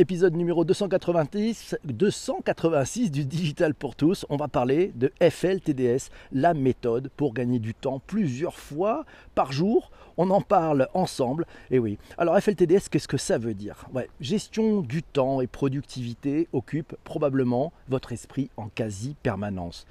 épisode 0.00 0.34
numéro 0.34 0.64
290, 0.64 1.76
286 1.84 3.10
du 3.10 3.26
Digital 3.26 3.74
pour 3.74 3.94
tous. 3.94 4.24
On 4.30 4.38
va 4.38 4.48
parler 4.48 4.92
de 4.94 5.12
FLTDS, 5.20 6.08
la 6.32 6.54
méthode 6.54 7.10
pour 7.18 7.34
gagner 7.34 7.58
du 7.58 7.74
temps 7.74 8.00
plusieurs 8.06 8.58
fois 8.58 9.04
par 9.34 9.52
jour. 9.52 9.90
On 10.16 10.30
en 10.30 10.40
parle 10.40 10.88
ensemble. 10.94 11.44
Et 11.70 11.78
oui. 11.78 11.98
Alors 12.16 12.38
FLTDS, 12.40 12.88
qu'est-ce 12.90 13.08
que 13.08 13.18
ça 13.18 13.36
veut 13.36 13.52
dire? 13.52 13.86
Gestion 14.22 14.80
du 14.80 15.02
temps 15.02 15.42
et 15.42 15.46
productivité 15.46 16.48
occupe 16.54 16.96
probablement 17.04 17.70
votre 17.90 18.12
esprit 18.12 18.48
en 18.56 18.68
quasi 18.68 19.16
permanence. 19.22 19.86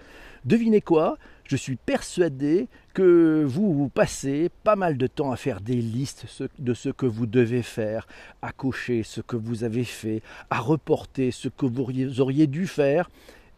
Devinez 0.46 0.82
quoi 0.82 1.18
Je 1.46 1.56
suis 1.56 1.76
persuadé 1.76 2.68
que 2.94 3.44
vous, 3.46 3.90
passez 3.90 4.50
pas 4.64 4.76
mal 4.76 4.98
de 4.98 5.08
temps 5.08 5.32
à 5.32 5.38
faire 5.38 5.62
des 5.62 5.76
listes 5.76 6.26
de 6.60 6.74
ce 6.74 6.90
que 6.90 7.06
vous 7.06 7.26
devez 7.26 7.64
faire, 7.64 8.08
à 8.42 8.52
cocher 8.52 9.04
ce 9.04 9.22
que 9.22 9.36
vous 9.36 9.64
avez 9.64 9.84
fait, 9.84 10.22
à 10.50 10.60
reporter 10.60 11.32
ce 11.32 11.48
que 11.50 11.66
vous 11.66 12.20
auriez 12.20 12.48
dû 12.48 12.68
faire. 12.68 13.10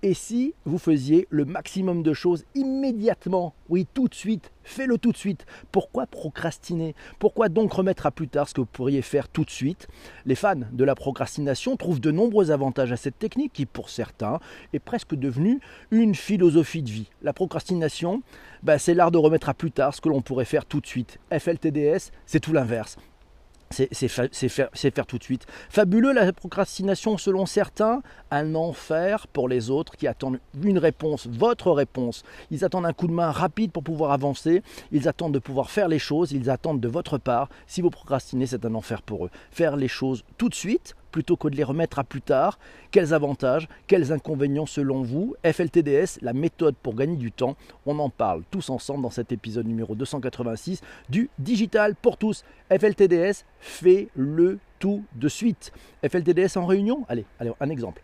Et 0.03 0.15
si 0.15 0.55
vous 0.65 0.79
faisiez 0.79 1.27
le 1.29 1.45
maximum 1.45 2.01
de 2.01 2.11
choses 2.11 2.43
immédiatement, 2.55 3.53
oui, 3.69 3.85
tout 3.93 4.07
de 4.07 4.15
suite, 4.15 4.51
fais-le 4.63 4.97
tout 4.97 5.11
de 5.11 5.17
suite. 5.17 5.45
Pourquoi 5.71 6.07
procrastiner? 6.07 6.95
Pourquoi 7.19 7.49
donc 7.49 7.71
remettre 7.71 8.07
à 8.07 8.11
plus 8.11 8.27
tard 8.27 8.49
ce 8.49 8.55
que 8.55 8.61
vous 8.61 8.65
pourriez 8.65 9.03
faire 9.03 9.29
tout 9.29 9.45
de 9.45 9.51
suite? 9.51 9.87
Les 10.25 10.33
fans 10.33 10.61
de 10.71 10.83
la 10.83 10.95
procrastination 10.95 11.77
trouvent 11.77 11.99
de 11.99 12.09
nombreux 12.09 12.49
avantages 12.49 12.91
à 12.91 12.97
cette 12.97 13.19
technique 13.19 13.53
qui, 13.53 13.67
pour 13.67 13.91
certains, 13.91 14.39
est 14.73 14.79
presque 14.79 15.13
devenue 15.13 15.59
une 15.91 16.15
philosophie 16.15 16.81
de 16.81 16.89
vie. 16.89 17.11
La 17.21 17.33
procrastination, 17.33 18.23
bah, 18.63 18.79
c'est 18.79 18.95
l'art 18.95 19.11
de 19.11 19.20
remettre 19.20 19.49
à 19.49 19.53
plus 19.53 19.71
tard 19.71 19.93
ce 19.93 20.01
que 20.01 20.09
l'on 20.09 20.23
pourrait 20.23 20.45
faire 20.45 20.65
tout 20.65 20.81
de 20.81 20.87
suite. 20.87 21.20
FLTDS, 21.31 22.09
c'est 22.25 22.39
tout 22.39 22.53
l'inverse. 22.53 22.97
C'est 23.71 24.07
faire, 24.09 25.05
tout 25.07 25.17
de 25.17 25.23
suite. 25.23 25.45
Fabuleux 25.70 26.13
la 26.13 26.31
procrastination 26.34 27.17
selon 27.17 27.45
certains, 27.45 28.02
un 28.29 28.55
enfer 28.55 29.27
pour 29.27 29.48
les 29.48 29.70
autres 29.70 29.95
qui 29.95 30.07
attendent 30.07 30.40
une 30.63 30.77
réponse, 30.77 31.27
votre 31.27 31.71
réponse. 31.71 32.23
Ils 32.51 32.65
attendent 32.65 32.85
un 32.85 32.93
coup 32.93 33.07
de 33.07 33.13
main 33.13 33.32
rapide 33.32 33.71
pour 33.71 33.84
pouvoir 33.84 34.12
avancer, 34.12 34.62
ils 34.91 35.07
attendent 35.07 35.34
de 35.34 35.40
pouvoir 35.40 35.71
faire 35.71 35.87
les 35.87 35.99
choses, 35.99 36.32
ils 36.32 36.49
attendent 36.49 36.82
de 36.82 36.87
votre 36.87 37.18
part. 37.18 37.49
Si 37.68 37.82
vous 37.82 37.90
procrastinez, 37.90 38.45
c'est 38.45 38.65
un 38.65 38.76
enfer 38.76 39.01
pour 39.01 39.26
eux. 39.26 39.29
Faire 39.51 39.76
les 39.76 39.88
choses 39.88 40.23
tout 40.38 40.49
de 40.49 40.55
suite, 40.55 40.95
plutôt 41.12 41.35
que 41.35 41.48
de 41.48 41.55
les 41.55 41.63
remettre 41.63 41.99
à 41.99 42.04
plus 42.04 42.21
tard 42.21 42.59
Quels 42.91 43.13
avantages, 43.13 43.67
quels 43.87 44.12
inconvénients 44.12 44.65
selon 44.65 45.04
vous? 45.04 45.35
FLTDS, 45.45 46.20
la 46.21 46.34
méthode 46.34 46.76
pour 46.81 46.95
gagner 46.95 47.17
du 47.17 47.31
temps, 47.31 47.55
on 47.85 47.99
en 47.99 48.09
parle 48.09 48.43
tous 48.49 48.70
ensemble 48.70 49.04
dans 49.04 49.09
cet 49.09 49.32
épisode 49.32 49.67
numéro 49.67 49.95
286 49.95 50.82
du 51.09 51.29
Digital 51.39 51.95
pour 51.95 52.17
tous. 52.17 52.43
FLTDS, 52.70 53.45
fait 53.59 54.09
le 54.15 54.59
tout 54.79 55.04
de 55.15 55.29
suite. 55.29 55.71
FLTDS 56.04 56.57
en 56.57 56.65
réunion? 56.65 57.05
Allez, 57.07 57.26
allez 57.39 57.51
un 57.59 57.70
exemple. 57.70 58.01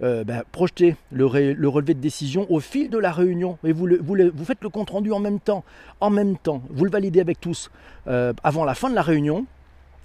Euh, 0.00 0.22
ben, 0.22 0.44
projetez 0.52 0.94
le, 1.10 1.24
relevé 1.24 1.94
de 1.94 2.00
décision 2.00 2.46
au 2.50 2.60
fil 2.60 2.88
de 2.88 2.98
la 2.98 3.10
réunion 3.10 3.58
et 3.64 3.72
vous, 3.72 3.88
vous, 4.00 4.44
faites 4.44 4.62
le 4.62 4.68
compte 4.68 4.90
rendu 4.90 5.10
en 5.10 5.18
même 5.18 5.40
temps. 5.40 5.64
En 6.00 6.10
même 6.10 6.36
temps, 6.36 6.62
vous 6.70 6.84
le 6.84 6.90
validez 6.90 7.20
avec 7.20 7.40
tous. 7.40 7.70
Euh, 8.06 8.32
avant 8.44 8.64
la 8.64 8.74
fin 8.74 8.90
de 8.90 8.94
la 8.94 9.02
réunion, 9.02 9.46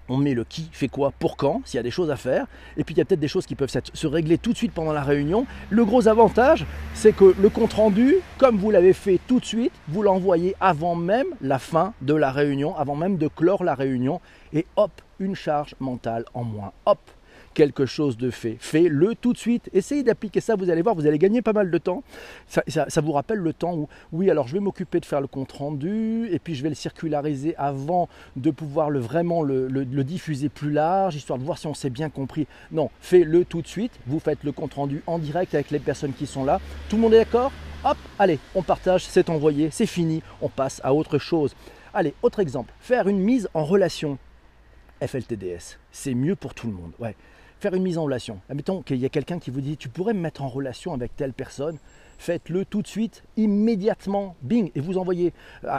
on 0.09 0.18
met 0.18 0.34
le 0.34 0.44
qui 0.44 0.70
fait 0.72 0.88
quoi 0.88 1.12
pour 1.18 1.38
quand, 1.38 1.62
s'il 1.66 1.78
y 1.78 1.80
a 1.80 1.84
des 1.84 1.92
choses 1.92 2.12
à 2.12 2.16
faire. 2.16 2.46
Et 2.78 2.84
puis 2.84 2.96
il 2.96 2.98
y 2.98 3.02
a 3.02 3.06
peut-être 3.06 3.20
des 3.20 3.28
choses 3.28 3.46
qui 3.46 3.56
peuvent 3.56 3.73
se 3.94 4.08
régler 4.08 4.38
tout 4.38 4.52
de 4.52 4.58
suite 4.58 4.73
pendant 4.73 4.94
la 4.94 5.04
réunion. 5.04 5.46
Le 5.70 5.86
gros 5.86 6.08
avantage, 6.08 6.66
c'est 6.94 7.16
que 7.16 7.36
le 7.40 7.50
compte 7.50 7.73
rendu, 7.73 8.16
comme 8.38 8.58
vous 8.58 8.72
l'avez 8.72 8.94
fait 8.94 9.20
tout 9.28 9.40
de 9.40 9.46
suite, 9.46 9.74
vous 9.88 10.04
l'envoyez 10.04 10.56
avant 10.59 10.96
même 10.96 11.28
la 11.42 11.59
fin 11.59 11.94
de 12.02 12.14
la 12.14 12.31
réunion, 12.31 12.76
avant 12.76 12.96
même 12.96 13.18
de 13.18 13.28
clore 13.28 13.64
la 13.64 13.76
réunion. 13.76 14.20
Et 14.54 14.66
hop, 14.76 14.92
une 15.20 15.36
charge 15.36 15.76
mentale 15.80 16.26
en 16.34 16.44
moins. 16.44 16.72
Hop, 16.86 17.00
quelque 17.54 17.86
chose 17.86 18.18
de 18.18 18.30
fait. 18.30 18.58
Fais-le 18.59 19.16
tout 19.16 19.34
de 19.34 19.38
suite. 19.38 19.70
Essayez 19.73 20.04
d'appliquer 20.04 20.42
ça, 20.42 20.56
vous 20.56 20.70
allez 20.70 20.82
voir, 20.82 20.96
vous 20.96 21.08
allez 21.08 21.20
gagner 21.20 21.42
pas 21.42 21.54
mal 21.54 21.72
de 21.72 21.78
temps. 21.78 22.04
Ça, 22.48 23.02
vous 23.02 23.12
rappelle 23.12 23.40
le 23.40 23.54
temps 23.54 23.76
où, 23.76 23.88
oui, 24.12 24.30
alors 24.30 24.48
je 24.48 24.54
vais 24.54 24.59
m'occuper 24.59 25.00
de 25.00 25.06
faire 25.06 25.22
le 25.22 25.28
compte 25.28 25.52
rendu, 25.52 26.28
et 26.31 26.40
puis 26.40 26.56
je 26.56 26.64
vais 26.64 26.69
le 26.69 26.75
circulariser 26.75 27.56
avant 27.58 28.09
de 28.36 28.52
pouvoir 28.52 28.90
le, 28.90 29.00
vraiment 29.00 29.41
le, 29.44 29.86
diffuser 30.03 30.50
plus 30.50 30.72
large, 30.72 31.16
histoire 31.16 31.40
de 31.40 31.44
voir 31.44 31.58
si 31.58 31.68
on 31.68 31.74
s'est 31.74 31.90
bien 31.90 32.09
compris. 32.09 32.47
Non, 32.72 32.90
fais-le 33.00 33.46
tout 33.46 33.62
de 33.62 33.68
suite. 33.68 33.94
Vous 34.08 34.20
faites 34.20 34.44
le 34.44 34.52
compte 34.52 34.74
rendu 34.74 35.02
en 35.08 35.20
direct 35.20 35.53
avec 35.53 35.72
les 35.72 35.80
personnes 35.80 36.14
qui 36.14 36.25
sont 36.25 36.44
là. 36.44 36.59
Tout 36.90 36.97
le 36.97 37.02
monde 37.03 37.14
est 37.14 37.20
d'accord? 37.20 37.52
Hop, 37.85 37.97
allez, 38.18 38.40
on 38.56 38.64
partage, 38.64 39.06
c'est 39.06 39.30
envoyé, 39.30 39.70
c'est 39.72 39.85
fini, 39.85 40.24
on 40.41 40.50
passe 40.50 40.81
à 40.84 40.94
autre 40.94 41.18
chose. 41.18 41.56
Allez, 41.94 42.14
autre 42.22 42.40
exemple, 42.40 42.74
faire 42.80 43.08
une 43.08 43.20
mise 43.20 43.50
en 43.53 43.66
relation. 43.66 44.18
FLTDS, 45.06 45.78
c'est 45.91 46.14
mieux 46.14 46.35
pour 46.35 46.53
tout 46.53 46.68
le 46.68 46.74
monde. 46.74 46.94
Ouais 46.97 47.16
faire 47.63 47.74
une 47.75 47.84
mise 47.84 47.97
en 47.97 48.03
relation. 48.03 48.41
Admettons 48.50 48.81
qu'il 48.81 48.97
y 48.97 49.06
a 49.06 49.09
quelqu'un 49.09 49.40
qui 49.40 49.50
vous 49.50 49.62
dit 49.62 49.78
tu 49.78 49.88
pourrais 49.88 50.13
me 50.13 50.19
mettre 50.19 50.41
en 50.41 50.50
relation 50.50 50.94
avec 50.94 51.16
telle 51.16 51.31
personne 51.31 51.78
faites-le 52.23 52.63
tout 52.63 52.81
de 52.81 52.88
suite, 52.88 53.23
immédiatement, 53.35 54.38
bing, 54.44 54.72
et 54.75 54.79
vous 54.79 54.97
envoyez 54.97 55.34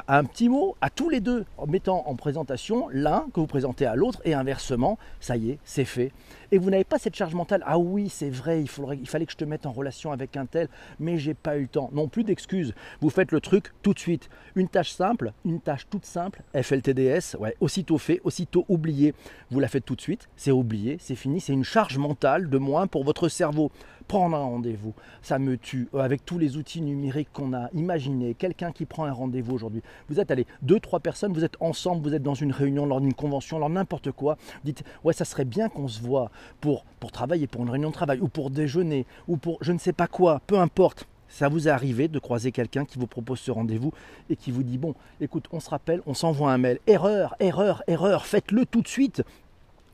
un 0.08 0.24
petit 0.24 0.50
mot 0.50 0.76
à 0.82 0.90
tous 0.90 1.08
les 1.08 1.20
deux, 1.20 1.46
en 1.56 1.66
mettant 1.66 2.06
en 2.06 2.14
présentation 2.16 2.86
l'un 2.92 3.24
que 3.32 3.40
vous 3.40 3.46
présentez 3.46 3.86
à 3.86 3.96
l'autre, 3.96 4.20
et 4.26 4.34
inversement, 4.34 4.98
ça 5.20 5.38
y 5.38 5.52
est, 5.52 5.58
c'est 5.64 5.86
fait. 5.86 6.12
Et 6.52 6.58
vous 6.58 6.68
n'avez 6.68 6.84
pas 6.84 6.98
cette 6.98 7.16
charge 7.16 7.34
mentale, 7.34 7.64
ah 7.66 7.78
oui, 7.78 8.10
c'est 8.10 8.28
vrai, 8.28 8.62
il 8.62 9.08
fallait 9.08 9.24
que 9.24 9.32
je 9.32 9.38
te 9.38 9.44
mette 9.46 9.64
en 9.64 9.72
relation 9.72 10.12
avec 10.12 10.36
un 10.36 10.44
tel, 10.44 10.68
mais 11.00 11.16
j'ai 11.16 11.32
pas 11.32 11.56
eu 11.56 11.62
le 11.62 11.68
temps. 11.68 11.88
Non 11.94 12.08
plus 12.08 12.24
d'excuses, 12.24 12.74
vous 13.00 13.08
faites 13.08 13.32
le 13.32 13.40
truc 13.40 13.72
tout 13.82 13.94
de 13.94 13.98
suite. 13.98 14.28
Une 14.54 14.68
tâche 14.68 14.92
simple, 14.92 15.32
une 15.46 15.60
tâche 15.60 15.86
toute 15.88 16.04
simple, 16.04 16.42
FLTDS, 16.54 17.38
ouais, 17.40 17.56
aussitôt 17.60 17.96
fait, 17.96 18.20
aussitôt 18.22 18.66
oublié. 18.68 19.14
Vous 19.50 19.60
la 19.60 19.68
faites 19.68 19.86
tout 19.86 19.96
de 19.96 20.00
suite, 20.02 20.28
c'est 20.36 20.50
oublié, 20.50 20.98
c'est 21.00 21.16
fini, 21.16 21.40
c'est 21.40 21.54
une 21.54 21.64
charge 21.64 21.96
mentale 21.96 22.50
de 22.50 22.58
moins 22.58 22.86
pour 22.86 23.02
votre 23.02 23.28
cerveau 23.30 23.72
prendre 24.06 24.36
un 24.36 24.42
rendez-vous. 24.42 24.94
Ça 25.22 25.38
me 25.38 25.56
tue. 25.56 25.88
Euh, 25.94 26.00
avec 26.00 26.24
tous 26.24 26.38
les 26.38 26.56
outils 26.56 26.80
numériques 26.80 27.28
qu'on 27.32 27.52
a, 27.52 27.68
imaginez 27.72 28.34
quelqu'un 28.34 28.72
qui 28.72 28.86
prend 28.86 29.04
un 29.04 29.12
rendez-vous 29.12 29.54
aujourd'hui. 29.54 29.82
Vous 30.08 30.20
êtes 30.20 30.30
allez, 30.30 30.46
deux, 30.62 30.80
trois 30.80 31.00
personnes, 31.00 31.32
vous 31.32 31.44
êtes 31.44 31.56
ensemble, 31.60 32.02
vous 32.02 32.14
êtes 32.14 32.22
dans 32.22 32.34
une 32.34 32.52
réunion, 32.52 32.86
lors 32.86 33.00
d'une 33.00 33.14
convention, 33.14 33.58
lors 33.58 33.70
n'importe 33.70 34.12
quoi. 34.12 34.36
Dites, 34.64 34.84
ouais, 35.04 35.12
ça 35.12 35.24
serait 35.24 35.44
bien 35.44 35.68
qu'on 35.68 35.88
se 35.88 36.00
voit 36.00 36.30
pour, 36.60 36.84
pour 37.00 37.12
travailler, 37.12 37.46
pour 37.46 37.62
une 37.62 37.70
réunion 37.70 37.90
de 37.90 37.94
travail, 37.94 38.20
ou 38.20 38.28
pour 38.28 38.50
déjeuner, 38.50 39.06
ou 39.28 39.36
pour 39.36 39.58
je 39.60 39.72
ne 39.72 39.78
sais 39.78 39.92
pas 39.92 40.06
quoi, 40.06 40.40
peu 40.46 40.58
importe. 40.58 41.06
Ça 41.28 41.48
vous 41.48 41.66
est 41.66 41.70
arrivé 41.70 42.06
de 42.06 42.18
croiser 42.20 42.52
quelqu'un 42.52 42.84
qui 42.84 42.96
vous 42.96 43.08
propose 43.08 43.40
ce 43.40 43.50
rendez-vous 43.50 43.92
et 44.30 44.36
qui 44.36 44.52
vous 44.52 44.62
dit 44.62 44.78
bon, 44.78 44.94
écoute, 45.20 45.46
on 45.50 45.58
se 45.58 45.68
rappelle, 45.68 46.00
on 46.06 46.14
s'envoie 46.14 46.52
un 46.52 46.58
mail. 46.58 46.78
Erreur, 46.86 47.34
erreur, 47.40 47.82
erreur, 47.88 48.24
faites-le 48.24 48.66
tout 48.66 48.82
de 48.82 48.88
suite 48.88 49.22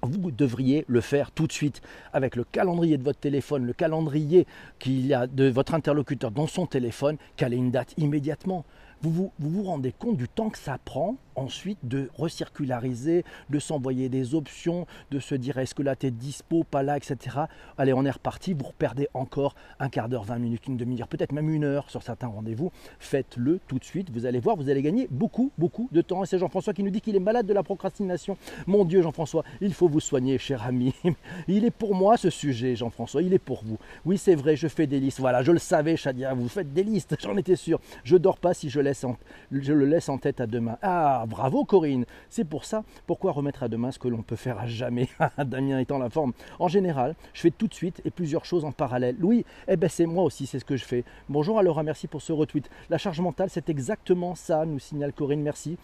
vous 0.02 0.30
devriez 0.30 0.84
le 0.88 1.00
faire 1.00 1.30
tout 1.30 1.46
de 1.46 1.52
suite 1.52 1.82
avec 2.12 2.36
le 2.36 2.44
calendrier 2.44 2.96
de 2.98 3.02
votre 3.02 3.20
téléphone, 3.20 3.64
le 3.64 3.72
calendrier 3.72 4.46
qu'il 4.78 5.12
a 5.14 5.26
de 5.26 5.48
votre 5.48 5.74
interlocuteur 5.74 6.30
dans 6.30 6.46
son 6.46 6.66
téléphone, 6.66 7.16
calez 7.36 7.56
une 7.56 7.70
date 7.70 7.94
immédiatement. 7.98 8.64
Vous, 9.02 9.32
vous 9.38 9.62
rendez 9.62 9.92
compte 9.92 10.16
du 10.16 10.28
temps 10.28 10.50
que 10.50 10.58
ça 10.58 10.78
prend 10.84 11.16
ensuite 11.40 11.78
de 11.82 12.08
recirculariser, 12.16 13.24
de 13.48 13.58
s'envoyer 13.58 14.08
des 14.08 14.34
options, 14.34 14.86
de 15.10 15.18
se 15.18 15.34
dire 15.34 15.58
est-ce 15.58 15.74
que 15.74 15.82
là 15.82 15.96
tu 15.96 16.06
es 16.06 16.10
dispo, 16.10 16.64
pas 16.64 16.82
là, 16.82 16.96
etc. 16.96 17.16
Allez, 17.78 17.92
on 17.92 18.04
est 18.04 18.10
reparti, 18.10 18.52
vous 18.52 18.70
perdez 18.78 19.08
encore 19.14 19.54
un 19.78 19.88
quart 19.88 20.08
d'heure, 20.08 20.24
20 20.24 20.38
minutes, 20.38 20.66
une 20.68 20.76
demi-heure, 20.76 21.08
peut-être 21.08 21.32
même 21.32 21.50
une 21.50 21.64
heure 21.64 21.90
sur 21.90 22.02
certains 22.02 22.28
rendez-vous. 22.28 22.70
Faites-le 22.98 23.60
tout 23.66 23.78
de 23.78 23.84
suite, 23.84 24.10
vous 24.10 24.26
allez 24.26 24.40
voir, 24.40 24.56
vous 24.56 24.68
allez 24.68 24.82
gagner 24.82 25.08
beaucoup, 25.10 25.50
beaucoup 25.58 25.88
de 25.92 26.00
temps. 26.02 26.22
Et 26.22 26.26
c'est 26.26 26.38
Jean-François 26.38 26.72
qui 26.72 26.82
nous 26.82 26.90
dit 26.90 27.00
qu'il 27.00 27.16
est 27.16 27.20
malade 27.20 27.46
de 27.46 27.52
la 27.52 27.62
procrastination. 27.62 28.36
Mon 28.66 28.84
Dieu, 28.84 29.02
Jean-François, 29.02 29.44
il 29.60 29.72
faut 29.72 29.88
vous 29.88 30.00
soigner, 30.00 30.38
cher 30.38 30.62
ami. 30.64 30.94
Il 31.48 31.64
est 31.64 31.70
pour 31.70 31.94
moi 31.94 32.16
ce 32.16 32.30
sujet, 32.30 32.76
Jean-François, 32.76 33.22
il 33.22 33.32
est 33.32 33.38
pour 33.38 33.62
vous. 33.64 33.78
Oui, 34.04 34.18
c'est 34.18 34.34
vrai, 34.34 34.56
je 34.56 34.68
fais 34.68 34.86
des 34.86 35.00
listes. 35.00 35.20
Voilà, 35.20 35.42
je 35.42 35.52
le 35.52 35.58
savais, 35.58 35.96
Chadia, 35.96 36.34
vous 36.34 36.48
faites 36.48 36.72
des 36.72 36.82
listes, 36.82 37.16
j'en 37.20 37.36
étais 37.36 37.56
sûr. 37.56 37.80
Je 38.04 38.16
dors 38.16 38.38
pas 38.38 38.54
si 38.54 38.70
je, 38.70 38.80
laisse 38.80 39.04
je 39.50 39.72
le 39.72 39.86
laisse 39.86 40.08
en 40.08 40.18
tête 40.18 40.40
à 40.40 40.46
demain. 40.46 40.78
Ah, 40.82 41.24
bravo 41.30 41.64
Corinne. 41.64 42.04
C'est 42.28 42.44
pour 42.44 42.66
ça, 42.66 42.84
pourquoi 43.06 43.32
remettre 43.32 43.62
à 43.62 43.68
demain 43.68 43.92
ce 43.92 43.98
que 43.98 44.08
l'on 44.08 44.22
peut 44.22 44.36
faire 44.36 44.58
à 44.58 44.66
jamais 44.66 45.08
Damien 45.38 45.78
étant 45.78 45.98
la 45.98 46.10
forme. 46.10 46.32
En 46.58 46.68
général, 46.68 47.14
je 47.32 47.40
fais 47.40 47.50
tout 47.50 47.68
de 47.68 47.74
suite 47.74 48.02
et 48.04 48.10
plusieurs 48.10 48.44
choses 48.44 48.64
en 48.64 48.72
parallèle. 48.72 49.16
Oui, 49.22 49.46
eh 49.68 49.76
ben 49.76 49.88
c'est 49.88 50.06
moi 50.06 50.24
aussi, 50.24 50.46
c'est 50.46 50.58
ce 50.58 50.64
que 50.64 50.76
je 50.76 50.84
fais. 50.84 51.04
Bonjour 51.28 51.58
à 51.58 51.62
Laura, 51.62 51.82
merci 51.82 52.08
pour 52.08 52.20
ce 52.20 52.32
retweet. 52.32 52.68
La 52.90 52.98
charge 52.98 53.20
mentale, 53.20 53.48
c'est 53.50 53.70
exactement 53.70 54.34
ça, 54.34 54.66
nous 54.66 54.78
signale 54.78 55.12
Corinne, 55.12 55.42
merci. 55.42 55.78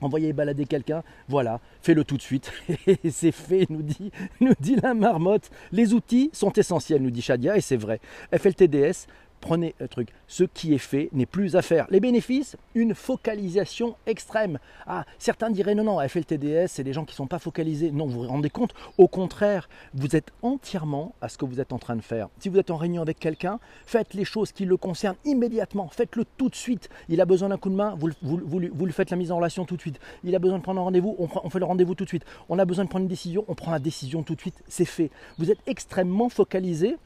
Envoyez 0.00 0.32
balader 0.32 0.64
quelqu'un, 0.64 1.02
voilà, 1.28 1.60
fais-le 1.82 2.04
tout 2.04 2.16
de 2.16 2.22
suite. 2.22 2.50
Et 2.86 3.10
c'est 3.10 3.32
fait, 3.32 3.68
nous 3.68 3.82
dit, 3.82 4.10
nous 4.40 4.54
dit 4.58 4.76
la 4.76 4.94
marmotte. 4.94 5.50
Les 5.72 5.92
outils 5.92 6.30
sont 6.32 6.52
essentiels, 6.52 7.02
nous 7.02 7.10
dit 7.10 7.20
Shadia, 7.20 7.58
et 7.58 7.60
c'est 7.60 7.76
vrai. 7.76 8.00
FLTDS, 8.34 9.06
prenez 9.40 9.74
le 9.80 9.88
truc. 9.88 10.08
Ce 10.28 10.44
qui 10.44 10.74
est 10.74 10.78
fait 10.78 11.08
n'est 11.12 11.26
plus 11.26 11.56
à 11.56 11.62
faire. 11.62 11.86
Les 11.90 12.00
bénéfices, 12.00 12.56
une 12.74 12.94
focalisation 12.94 13.96
extrême. 14.06 14.58
Ah, 14.86 15.04
certains 15.18 15.50
diraient 15.50 15.74
non, 15.74 15.84
non, 15.84 16.08
FLTDS, 16.08 16.68
c'est 16.68 16.84
des 16.84 16.92
gens 16.92 17.04
qui 17.04 17.14
ne 17.14 17.16
sont 17.16 17.26
pas 17.26 17.38
focalisés. 17.38 17.90
Non, 17.90 18.06
vous 18.06 18.22
vous 18.22 18.28
rendez 18.28 18.50
compte 18.50 18.74
Au 18.98 19.08
contraire, 19.08 19.68
vous 19.94 20.14
êtes 20.14 20.30
entièrement 20.42 21.14
à 21.20 21.28
ce 21.28 21.38
que 21.38 21.44
vous 21.44 21.60
êtes 21.60 21.72
en 21.72 21.78
train 21.78 21.96
de 21.96 22.02
faire. 22.02 22.28
Si 22.38 22.48
vous 22.48 22.58
êtes 22.58 22.70
en 22.70 22.76
réunion 22.76 23.02
avec 23.02 23.18
quelqu'un, 23.18 23.58
faites 23.86 24.14
les 24.14 24.24
choses 24.24 24.52
qui 24.52 24.64
le 24.64 24.76
concernent 24.76 25.16
immédiatement. 25.24 25.88
Faites-le 25.88 26.24
tout 26.36 26.48
de 26.48 26.54
suite. 26.54 26.88
Il 27.08 27.20
a 27.20 27.24
besoin 27.24 27.48
d'un 27.48 27.58
coup 27.58 27.70
de 27.70 27.74
main, 27.74 27.96
vous, 27.98 28.10
vous, 28.22 28.58
lui 28.86 28.92
faites 28.92 29.10
la 29.10 29.16
mise 29.16 29.32
en 29.32 29.36
relation 29.36 29.64
tout 29.64 29.76
de 29.76 29.80
suite. 29.80 29.98
Il 30.24 30.34
a 30.34 30.38
besoin 30.38 30.58
de 30.58 30.62
prendre 30.62 30.80
un 30.80 30.84
rendez-vous, 30.84 31.16
on, 31.18 31.28
on 31.42 31.50
fait 31.50 31.58
le 31.58 31.64
rendez-vous 31.64 31.94
tout 31.94 32.04
de 32.04 32.08
suite. 32.08 32.24
On 32.48 32.58
a 32.58 32.64
besoin 32.64 32.84
de 32.84 32.90
prendre 32.90 33.02
une 33.02 33.08
décision, 33.08 33.44
on 33.48 33.54
prend 33.54 33.70
la 33.70 33.78
décision 33.78 34.22
tout 34.22 34.34
de 34.34 34.40
suite. 34.40 34.62
C'est 34.68 34.84
fait. 34.84 35.10
Vous 35.38 35.50
êtes 35.50 35.60
extrêmement 35.66 36.28
focalisé 36.28 36.96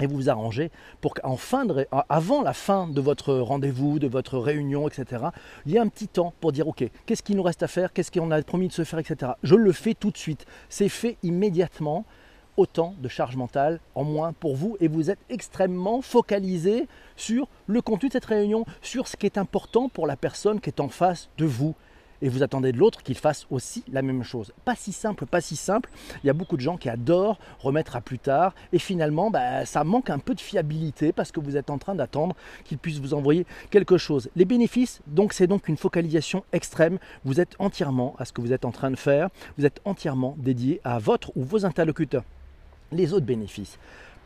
et 0.00 0.06
vous 0.06 0.16
vous 0.16 0.30
arrangez 0.30 0.70
pour 1.00 1.14
fin 1.36 1.64
de, 1.64 1.86
avant 2.08 2.42
la 2.42 2.52
fin 2.52 2.86
de 2.86 3.00
votre 3.00 3.34
rendez-vous, 3.34 3.98
de 3.98 4.06
votre 4.06 4.38
réunion, 4.38 4.88
etc., 4.88 5.26
il 5.66 5.72
y 5.72 5.76
ait 5.76 5.80
un 5.80 5.88
petit 5.88 6.08
temps 6.08 6.32
pour 6.40 6.52
dire 6.52 6.68
ok, 6.68 6.84
qu'est-ce 7.06 7.22
qu'il 7.22 7.36
nous 7.36 7.42
reste 7.42 7.62
à 7.62 7.68
faire, 7.68 7.92
qu'est-ce 7.92 8.10
qu'on 8.10 8.30
a 8.30 8.42
promis 8.42 8.68
de 8.68 8.72
se 8.72 8.84
faire, 8.84 8.98
etc. 8.98 9.32
Je 9.42 9.54
le 9.54 9.72
fais 9.72 9.94
tout 9.94 10.10
de 10.10 10.16
suite. 10.16 10.46
C'est 10.68 10.88
fait 10.88 11.16
immédiatement. 11.22 12.04
Autant 12.56 12.96
de 13.00 13.06
charge 13.06 13.36
mentale 13.36 13.78
en 13.94 14.02
moins 14.02 14.32
pour 14.32 14.56
vous 14.56 14.76
et 14.80 14.88
vous 14.88 15.10
êtes 15.10 15.20
extrêmement 15.30 16.02
focalisé 16.02 16.88
sur 17.14 17.46
le 17.68 17.80
contenu 17.80 18.08
de 18.08 18.14
cette 18.14 18.24
réunion, 18.24 18.64
sur 18.82 19.06
ce 19.06 19.16
qui 19.16 19.26
est 19.26 19.38
important 19.38 19.88
pour 19.88 20.08
la 20.08 20.16
personne 20.16 20.60
qui 20.60 20.68
est 20.68 20.80
en 20.80 20.88
face 20.88 21.28
de 21.38 21.44
vous 21.44 21.76
et 22.22 22.28
vous 22.28 22.42
attendez 22.42 22.72
de 22.72 22.78
l'autre 22.78 23.02
qu'il 23.02 23.16
fasse 23.16 23.46
aussi 23.50 23.84
la 23.90 24.02
même 24.02 24.22
chose. 24.22 24.52
Pas 24.64 24.74
si 24.74 24.92
simple, 24.92 25.26
pas 25.26 25.40
si 25.40 25.56
simple. 25.56 25.90
Il 26.22 26.26
y 26.26 26.30
a 26.30 26.32
beaucoup 26.32 26.56
de 26.56 26.62
gens 26.62 26.76
qui 26.76 26.88
adorent 26.88 27.38
remettre 27.60 27.96
à 27.96 28.00
plus 28.00 28.18
tard 28.18 28.54
et 28.72 28.78
finalement 28.78 29.30
bah, 29.30 29.64
ça 29.64 29.84
manque 29.84 30.10
un 30.10 30.18
peu 30.18 30.34
de 30.34 30.40
fiabilité 30.40 31.12
parce 31.12 31.32
que 31.32 31.40
vous 31.40 31.56
êtes 31.56 31.70
en 31.70 31.78
train 31.78 31.94
d'attendre 31.94 32.36
qu'il 32.64 32.78
puisse 32.78 32.98
vous 32.98 33.14
envoyer 33.14 33.46
quelque 33.70 33.98
chose. 33.98 34.30
Les 34.36 34.44
bénéfices, 34.44 35.00
donc 35.06 35.32
c'est 35.32 35.46
donc 35.46 35.68
une 35.68 35.76
focalisation 35.76 36.44
extrême. 36.52 36.98
Vous 37.24 37.40
êtes 37.40 37.54
entièrement 37.58 38.14
à 38.18 38.24
ce 38.24 38.32
que 38.32 38.40
vous 38.40 38.52
êtes 38.52 38.64
en 38.64 38.72
train 38.72 38.90
de 38.90 38.96
faire. 38.96 39.28
Vous 39.56 39.66
êtes 39.66 39.80
entièrement 39.84 40.34
dédié 40.38 40.80
à 40.84 40.98
votre 40.98 41.36
ou 41.36 41.44
vos 41.44 41.64
interlocuteurs. 41.64 42.24
Les 42.90 43.12
autres 43.12 43.26
bénéfices 43.26 43.78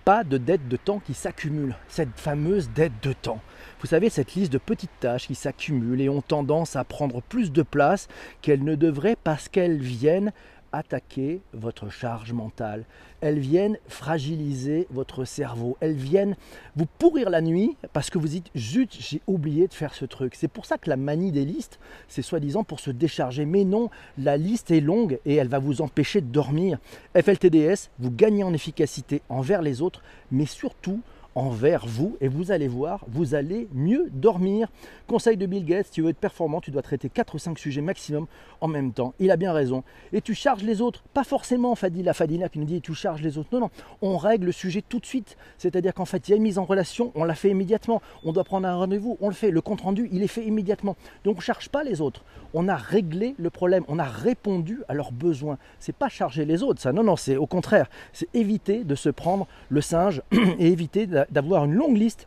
pas 0.04 0.24
de 0.24 0.38
dette 0.38 0.68
de 0.68 0.76
temps 0.76 0.98
qui 0.98 1.14
s'accumule, 1.14 1.76
cette 1.88 2.16
fameuse 2.16 2.70
dette 2.70 2.92
de 3.02 3.12
temps. 3.12 3.40
Vous 3.80 3.86
savez, 3.86 4.10
cette 4.10 4.34
liste 4.34 4.52
de 4.52 4.58
petites 4.58 4.98
tâches 5.00 5.26
qui 5.26 5.34
s'accumulent 5.34 6.00
et 6.00 6.08
ont 6.08 6.22
tendance 6.22 6.76
à 6.76 6.84
prendre 6.84 7.22
plus 7.22 7.52
de 7.52 7.62
place 7.62 8.08
qu'elles 8.40 8.64
ne 8.64 8.74
devraient 8.74 9.16
parce 9.22 9.48
qu'elles 9.48 9.78
viennent 9.78 10.32
attaquer 10.72 11.40
votre 11.52 11.88
charge 11.88 12.32
mentale. 12.32 12.84
Elles 13.20 13.38
viennent 13.38 13.78
fragiliser 13.88 14.86
votre 14.90 15.24
cerveau. 15.24 15.76
Elles 15.80 15.94
viennent 15.94 16.36
vous 16.76 16.86
pourrir 16.98 17.30
la 17.30 17.40
nuit 17.40 17.76
parce 17.92 18.10
que 18.10 18.18
vous 18.18 18.28
dites 18.28 18.50
zut, 18.56 18.96
j'ai 18.98 19.20
oublié 19.26 19.68
de 19.68 19.74
faire 19.74 19.94
ce 19.94 20.04
truc. 20.04 20.34
C'est 20.34 20.48
pour 20.48 20.66
ça 20.66 20.78
que 20.78 20.90
la 20.90 20.96
manie 20.96 21.32
des 21.32 21.44
listes, 21.44 21.78
c'est 22.08 22.22
soi-disant 22.22 22.64
pour 22.64 22.80
se 22.80 22.90
décharger. 22.90 23.44
Mais 23.44 23.64
non, 23.64 23.90
la 24.18 24.36
liste 24.36 24.70
est 24.70 24.80
longue 24.80 25.18
et 25.24 25.36
elle 25.36 25.48
va 25.48 25.58
vous 25.58 25.82
empêcher 25.82 26.20
de 26.20 26.26
dormir. 26.26 26.78
FLTDS, 27.14 27.90
vous 27.98 28.10
gagnez 28.10 28.42
en 28.42 28.52
efficacité 28.52 29.22
envers 29.28 29.62
les 29.62 29.82
autres, 29.82 30.02
mais 30.30 30.46
surtout 30.46 31.00
envers 31.34 31.86
vous 31.86 32.16
et 32.20 32.28
vous 32.28 32.50
allez 32.52 32.68
voir, 32.68 33.04
vous 33.08 33.34
allez 33.34 33.68
mieux 33.72 34.08
dormir. 34.12 34.68
Conseil 35.06 35.36
de 35.36 35.46
Bill 35.46 35.64
Gates, 35.64 35.86
si 35.86 35.92
tu 35.92 36.02
veux 36.02 36.10
être 36.10 36.18
performant, 36.18 36.60
tu 36.60 36.70
dois 36.70 36.82
traiter 36.82 37.08
4 37.08 37.34
ou 37.34 37.38
5 37.38 37.58
sujets 37.58 37.80
maximum 37.80 38.26
en 38.60 38.68
même 38.68 38.92
temps. 38.92 39.14
Il 39.18 39.30
a 39.30 39.36
bien 39.36 39.52
raison. 39.52 39.82
Et 40.12 40.20
tu 40.20 40.34
charges 40.34 40.62
les 40.62 40.80
autres, 40.80 41.02
pas 41.14 41.24
forcément 41.24 41.74
Fadila 41.74 42.14
Fadila 42.14 42.48
qui 42.48 42.58
nous 42.58 42.64
dit 42.64 42.80
tu 42.80 42.94
charges 42.94 43.22
les 43.22 43.38
autres. 43.38 43.48
Non, 43.52 43.60
non, 43.60 43.70
on 44.00 44.16
règle 44.16 44.46
le 44.46 44.52
sujet 44.52 44.82
tout 44.86 45.00
de 45.00 45.06
suite. 45.06 45.36
C'est-à-dire 45.58 45.94
qu'en 45.94 46.04
fait, 46.04 46.28
il 46.28 46.30
y 46.32 46.34
a 46.34 46.36
une 46.36 46.42
mise 46.42 46.58
en 46.58 46.64
relation, 46.64 47.12
on 47.14 47.24
la 47.24 47.34
fait 47.34 47.50
immédiatement. 47.50 48.02
On 48.24 48.32
doit 48.32 48.44
prendre 48.44 48.66
un 48.66 48.74
rendez-vous, 48.74 49.16
on 49.20 49.28
le 49.28 49.34
fait. 49.34 49.50
Le 49.50 49.60
compte 49.60 49.82
rendu, 49.82 50.08
il 50.12 50.22
est 50.22 50.28
fait 50.28 50.44
immédiatement. 50.44 50.96
Donc 51.24 51.36
on 51.36 51.38
ne 51.38 51.42
charge 51.42 51.68
pas 51.68 51.84
les 51.84 52.00
autres. 52.00 52.24
On 52.54 52.68
a 52.68 52.76
réglé 52.76 53.34
le 53.38 53.50
problème, 53.50 53.84
on 53.88 53.98
a 53.98 54.04
répondu 54.04 54.82
à 54.88 54.94
leurs 54.94 55.12
besoins. 55.12 55.58
C'est 55.78 55.94
pas 55.94 56.08
charger 56.08 56.44
les 56.44 56.62
autres, 56.62 56.80
ça. 56.80 56.92
Non, 56.92 57.02
non, 57.02 57.16
c'est 57.16 57.36
au 57.36 57.46
contraire. 57.46 57.88
C'est 58.12 58.28
éviter 58.34 58.84
de 58.84 58.94
se 58.94 59.08
prendre 59.08 59.46
le 59.70 59.80
singe 59.80 60.22
et 60.58 60.68
éviter 60.68 61.06
d'avoir 61.30 61.64
une 61.64 61.74
longue 61.74 61.96
liste 61.96 62.26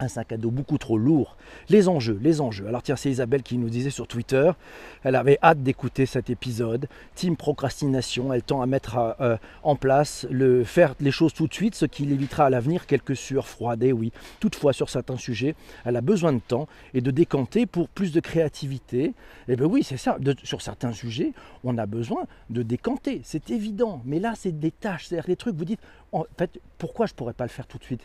un 0.00 0.08
sac 0.08 0.32
à 0.32 0.36
dos 0.36 0.50
beaucoup 0.50 0.78
trop 0.78 0.98
lourd. 0.98 1.36
Les 1.68 1.88
enjeux, 1.88 2.18
les 2.22 2.40
enjeux. 2.40 2.66
Alors 2.66 2.82
tiens, 2.82 2.96
c'est 2.96 3.10
Isabelle 3.10 3.42
qui 3.42 3.58
nous 3.58 3.68
disait 3.68 3.90
sur 3.90 4.06
Twitter, 4.06 4.50
elle 5.02 5.16
avait 5.16 5.38
hâte 5.42 5.62
d'écouter 5.62 6.06
cet 6.06 6.30
épisode. 6.30 6.88
Team 7.14 7.36
procrastination, 7.36 8.32
elle 8.32 8.42
tend 8.42 8.62
à 8.62 8.66
mettre 8.66 8.98
euh, 8.98 9.12
euh, 9.20 9.36
en 9.62 9.76
place 9.76 10.26
le 10.30 10.64
faire 10.64 10.94
les 11.00 11.10
choses 11.10 11.32
tout 11.32 11.46
de 11.46 11.54
suite, 11.54 11.74
ce 11.74 11.86
qui 11.86 12.04
évitera 12.04 12.46
à 12.46 12.50
l'avenir 12.50 12.86
quelques 12.86 13.16
sueurs 13.16 13.48
froides. 13.48 13.82
Et 13.82 13.92
oui, 13.92 14.12
toutefois 14.40 14.72
sur 14.72 14.88
certains 14.88 15.16
sujets, 15.16 15.54
elle 15.84 15.96
a 15.96 16.00
besoin 16.00 16.32
de 16.32 16.40
temps 16.40 16.68
et 16.94 17.00
de 17.00 17.10
décanter 17.10 17.66
pour 17.66 17.88
plus 17.88 18.12
de 18.12 18.20
créativité. 18.20 19.14
Eh 19.48 19.56
bien 19.56 19.66
oui, 19.66 19.82
c'est 19.82 19.96
ça. 19.96 20.18
sur 20.44 20.62
certains 20.62 20.92
sujets, 20.92 21.32
on 21.64 21.76
a 21.78 21.86
besoin 21.86 22.24
de 22.50 22.62
décanter, 22.62 23.20
c'est 23.24 23.50
évident. 23.50 24.02
Mais 24.04 24.20
là, 24.20 24.34
c'est 24.36 24.58
des 24.58 24.70
tâches, 24.70 25.06
c'est-à-dire 25.06 25.26
des 25.26 25.36
trucs. 25.36 25.56
Vous 25.56 25.64
dites, 25.64 25.80
en 26.12 26.24
fait, 26.36 26.60
pourquoi 26.78 27.06
je 27.06 27.14
pourrais 27.14 27.32
pas 27.32 27.44
le 27.44 27.50
faire 27.50 27.66
tout 27.66 27.78
de 27.78 27.84
suite? 27.84 28.02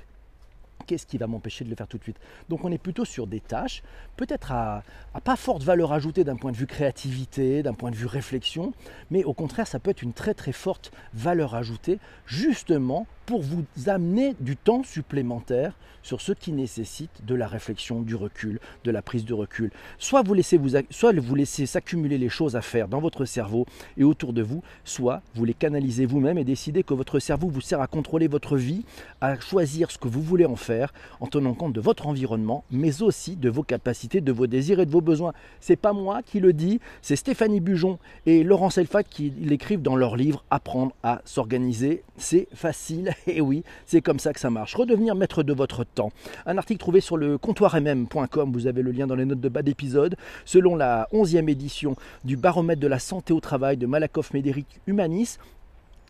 Qu'est-ce 0.85 1.05
qui 1.05 1.17
va 1.17 1.27
m'empêcher 1.27 1.63
de 1.63 1.69
le 1.69 1.75
faire 1.75 1.87
tout 1.87 1.97
de 1.97 2.03
suite? 2.03 2.19
Donc 2.49 2.65
on 2.65 2.71
est 2.71 2.77
plutôt 2.77 3.05
sur 3.05 3.27
des 3.27 3.39
tâches, 3.39 3.83
peut-être 4.17 4.51
à, 4.51 4.83
pas 5.23 5.35
forte 5.35 5.63
valeur 5.63 5.93
ajoutée 5.93 6.23
d'un 6.23 6.35
point 6.35 6.51
de 6.51 6.57
vue 6.57 6.67
créativité, 6.67 7.63
d'un 7.63 7.73
point 7.73 7.91
de 7.91 7.95
vue 7.95 8.05
réflexion, 8.05 8.73
mais 9.11 9.23
au 9.23 9.33
contraire 9.33 9.67
ça 9.67 9.79
peut 9.79 9.91
être 9.91 10.01
une 10.01 10.13
très 10.13 10.33
très 10.33 10.51
forte 10.51 10.91
valeur 11.13 11.55
ajoutée 11.55 11.99
justement 12.25 13.07
pour 13.25 13.41
vous 13.41 13.65
amener 13.87 14.35
du 14.39 14.55
temps 14.57 14.83
supplémentaire 14.83 15.73
sur 16.03 16.21
ce 16.21 16.33
qui 16.33 16.51
nécessite 16.51 17.25
de 17.25 17.33
la 17.33 17.47
réflexion, 17.47 18.01
du 18.01 18.15
recul, 18.15 18.59
de 18.83 18.91
la 18.91 19.01
prise 19.01 19.25
de 19.25 19.33
recul. 19.33 19.71
Soit 19.97 20.21
vous 20.21 20.33
laissez, 20.33 20.57
vous, 20.57 20.71
soit 20.89 21.17
vous 21.17 21.35
laissez 21.35 21.65
s'accumuler 21.65 22.17
les 22.17 22.29
choses 22.29 22.55
à 22.55 22.61
faire 22.61 22.87
dans 22.87 22.99
votre 22.99 23.25
cerveau 23.25 23.65
et 23.97 24.03
autour 24.03 24.33
de 24.33 24.41
vous, 24.41 24.61
soit 24.83 25.21
vous 25.33 25.45
les 25.45 25.53
canalisez 25.53 26.05
vous-même 26.05 26.37
et 26.37 26.43
décidez 26.43 26.83
que 26.83 26.93
votre 26.93 27.19
cerveau 27.19 27.47
vous 27.47 27.61
sert 27.61 27.81
à 27.81 27.87
contrôler 27.87 28.27
votre 28.27 28.57
vie, 28.57 28.83
à 29.21 29.39
choisir 29.39 29.89
ce 29.89 29.97
que 29.97 30.07
vous 30.07 30.21
voulez 30.21 30.45
en 30.45 30.57
faire 30.57 30.93
en 31.21 31.27
tenant 31.27 31.53
compte 31.53 31.73
de 31.73 31.81
votre 31.81 32.07
environnement, 32.07 32.65
mais 32.69 33.01
aussi 33.01 33.35
de 33.35 33.49
vos 33.49 33.63
capacités, 33.63 34.21
de 34.21 34.31
vos 34.31 34.47
désirs 34.47 34.79
et 34.79 34.85
de 34.85 34.91
vos 34.91 35.01
besoins. 35.01 35.33
C'est 35.61 35.77
pas 35.77 35.93
moi 35.93 36.21
qui 36.21 36.39
le 36.39 36.53
dis, 36.53 36.79
c'est 37.01 37.15
Stéphanie 37.15 37.61
Bujon 37.61 37.97
et 38.25 38.43
Laurent 38.43 38.69
Selfat 38.69 39.03
qui 39.03 39.31
l'écrivent 39.39 39.81
dans 39.81 39.95
leur 39.95 40.17
livre 40.17 40.43
Apprendre 40.51 40.93
à 41.03 41.21
s'organiser. 41.23 42.03
C'est 42.17 42.47
facile 42.53 43.12
et 43.27 43.41
oui, 43.41 43.63
c'est 43.85 44.01
comme 44.01 44.19
ça 44.19 44.33
que 44.33 44.39
ça 44.39 44.49
marche. 44.49 44.75
Redevenir 44.75 45.15
maître 45.15 45.43
de 45.43 45.53
votre 45.53 45.83
temps. 45.83 46.11
Un 46.45 46.57
article 46.57 46.79
trouvé 46.79 47.01
sur 47.01 47.17
le 47.17 47.37
comptoirmm.com, 47.37 48.51
vous 48.51 48.67
avez 48.67 48.81
le 48.81 48.91
lien 48.91 49.07
dans 49.07 49.15
les 49.15 49.25
notes 49.25 49.41
de 49.41 49.49
bas 49.49 49.61
d'épisode. 49.61 50.15
Selon 50.45 50.75
la 50.75 51.07
11e 51.13 51.49
édition 51.49 51.95
du 52.23 52.37
baromètre 52.37 52.81
de 52.81 52.87
la 52.87 52.99
santé 52.99 53.33
au 53.33 53.39
travail 53.39 53.77
de 53.77 53.85
Malakoff 53.85 54.33
Médéric 54.33 54.67
Humanis, 54.87 55.37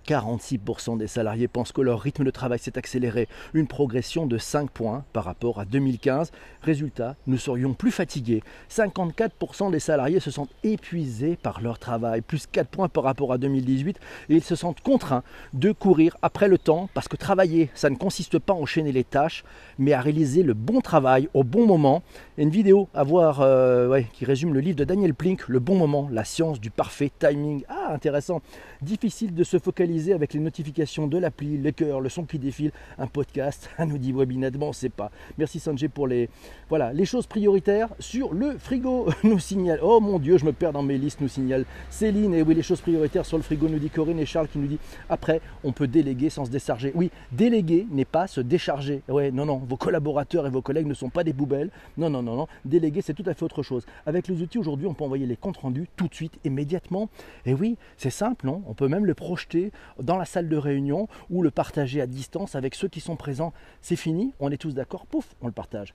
46% 0.08 0.98
des 0.98 1.08
salariés 1.08 1.48
pensent 1.48 1.72
que 1.72 1.82
leur 1.82 2.02
rythme 2.02 2.24
de 2.24 2.32
travail 2.32 2.60
s'est 2.60 2.78
accéléré, 2.78 3.28
une 3.54 3.68
progression 3.68 4.26
de 4.26 4.38
5 4.38 4.70
points 4.70 5.04
par 5.14 5.24
rapport 5.24 5.60
à 5.60 5.66
2015. 5.66 6.32
Résultat, 6.62 7.16
nous 7.28 7.38
serions 7.38 7.74
plus 7.74 7.92
fatigués. 7.92 8.44
54% 8.70 9.72
des 9.72 9.80
salariés 9.80 10.20
se 10.20 10.32
sentent 10.32 10.54
épuisés 10.64 11.38
par 11.42 11.62
leur 11.62 11.80
travail, 11.80 12.22
plus 12.22 12.48
4 12.48 12.68
points 12.68 12.90
par 12.90 13.04
rapport 13.04 13.32
à 13.32 13.38
2018, 13.38 14.00
et 14.30 14.36
ils 14.36 14.44
se 14.44 14.56
sentent 14.56 14.82
contraints 14.82 15.24
de 15.54 15.72
courir 15.72 16.16
après 16.22 16.48
le 16.48 16.58
temps, 16.58 16.90
parce 16.94 17.08
que 17.08 17.18
travailler, 17.18 17.70
ça 17.74 17.90
ne 17.90 17.96
consiste 17.96 18.40
pas 18.40 18.54
à 18.54 18.58
enchaîner 18.58 18.92
les 18.92 19.04
tâches, 19.04 19.44
mais 19.78 19.94
à 19.94 20.02
réaliser 20.02 20.44
le 20.44 20.54
bon 20.54 20.82
travail 20.82 21.30
au 21.34 21.44
bon 21.44 21.66
moment. 21.66 22.04
une 22.38 22.50
vidéo 22.50 22.90
à 22.94 23.04
voir 23.04 23.42
euh, 23.42 24.02
qui 24.14 24.26
résume 24.26 24.54
le 24.54 24.60
livre 24.60 24.78
de 24.78 24.84
Daniel 24.84 25.14
Plink, 25.14 25.48
Le 25.48 25.60
bon 25.60 25.76
moment, 25.76 26.10
la 26.12 26.24
science 26.24 26.60
du 26.60 26.70
parfait 26.70 27.12
timing. 27.20 27.64
Ah, 27.70 27.94
intéressant. 27.94 28.42
Difficile 28.82 29.34
de 29.34 29.44
se 29.44 29.60
focaliser 29.60 29.93
avec 29.94 30.34
les 30.34 30.40
notifications 30.40 31.08
de 31.08 31.18
l'appli, 31.20 31.58
les 31.58 31.72
cœurs, 31.72 32.02
le 32.02 32.10
son 32.10 32.24
qui 32.24 32.40
défile, 32.40 32.72
un 32.98 33.06
podcast, 33.06 33.70
un 33.78 33.86
dit 33.86 34.12
webinar, 34.12 34.52
bon, 34.52 34.74
c'est 34.74 34.90
pas. 34.90 35.12
Merci 35.38 35.60
Sanjay 35.60 35.88
pour 35.88 36.08
les, 36.08 36.30
voilà, 36.68 36.92
les 36.94 37.06
choses 37.06 37.28
prioritaires 37.28 37.90
sur 38.00 38.34
le 38.34 38.58
frigo, 38.58 39.08
nous 39.24 39.38
signale. 39.38 39.80
Oh 39.84 40.00
mon 40.00 40.18
Dieu, 40.18 40.38
je 40.38 40.46
me 40.46 40.52
perds 40.52 40.74
dans 40.74 40.82
mes 40.82 40.98
listes, 40.98 41.22
nous 41.22 41.28
signale 41.28 41.66
Céline. 41.92 42.34
Et 42.34 42.42
oui, 42.42 42.56
les 42.56 42.64
choses 42.64 42.82
prioritaires 42.82 43.26
sur 43.26 43.38
le 43.38 43.44
frigo, 43.44 43.70
nous 43.70 43.78
dit 43.78 43.92
Corinne 43.92 44.20
et 44.20 44.26
Charles 44.26 44.48
qui 44.48 44.58
nous 44.58 44.68
dit 44.68 44.80
après, 45.10 45.42
on 45.64 45.72
peut 45.72 45.88
déléguer 45.88 46.32
sans 46.32 46.46
se 46.46 46.50
décharger. 46.50 46.92
Oui, 46.96 47.12
déléguer 47.32 47.86
n'est 47.92 48.06
pas 48.06 48.26
se 48.26 48.42
décharger. 48.42 49.04
Ouais, 49.08 49.30
non, 49.30 49.46
non, 49.46 49.58
vos 49.58 49.78
collaborateurs 49.78 50.48
et 50.48 50.50
vos 50.50 50.64
collègues 50.64 50.88
ne 50.88 50.96
sont 50.96 51.10
pas 51.10 51.24
des 51.24 51.34
poubelles. 51.34 51.70
Non, 51.98 52.10
non, 52.10 52.24
non, 52.24 52.36
non. 52.36 52.48
Déléguer, 52.66 53.02
c'est 53.02 53.14
tout 53.14 53.24
à 53.28 53.36
fait 53.36 53.44
autre 53.44 53.62
chose. 53.62 53.86
Avec 54.08 54.28
les 54.28 54.42
outils 54.42 54.58
aujourd'hui, 54.58 54.88
on 54.88 54.96
peut 54.96 55.04
envoyer 55.04 55.28
les 55.28 55.36
comptes 55.36 55.58
rendus 55.58 55.88
tout 55.96 56.08
de 56.08 56.16
suite, 56.16 56.40
immédiatement. 56.44 57.10
Et 57.46 57.54
oui, 57.54 57.78
c'est 57.98 58.10
simple, 58.10 58.46
non 58.46 58.64
On 58.68 58.74
peut 58.74 58.88
même 58.88 59.06
le 59.06 59.14
projeter 59.14 59.72
dans 60.02 60.18
la 60.18 60.26
salle 60.26 60.50
de 60.50 60.58
réunion 60.58 61.08
ou 61.30 61.44
le 61.44 61.52
partager 61.52 62.02
à 62.02 62.08
distance 62.08 62.56
avec 62.56 62.76
ceux 62.76 62.88
qui 62.88 63.00
sont 63.00 63.16
présents. 63.16 63.54
C'est 63.82 63.96
fini, 63.96 64.34
on 64.40 64.52
est 64.52 64.58
tous 64.58 64.74
d'accord, 64.74 65.06
pouf, 65.06 65.36
on 65.42 65.48
le 65.48 65.54
partage. 65.54 65.94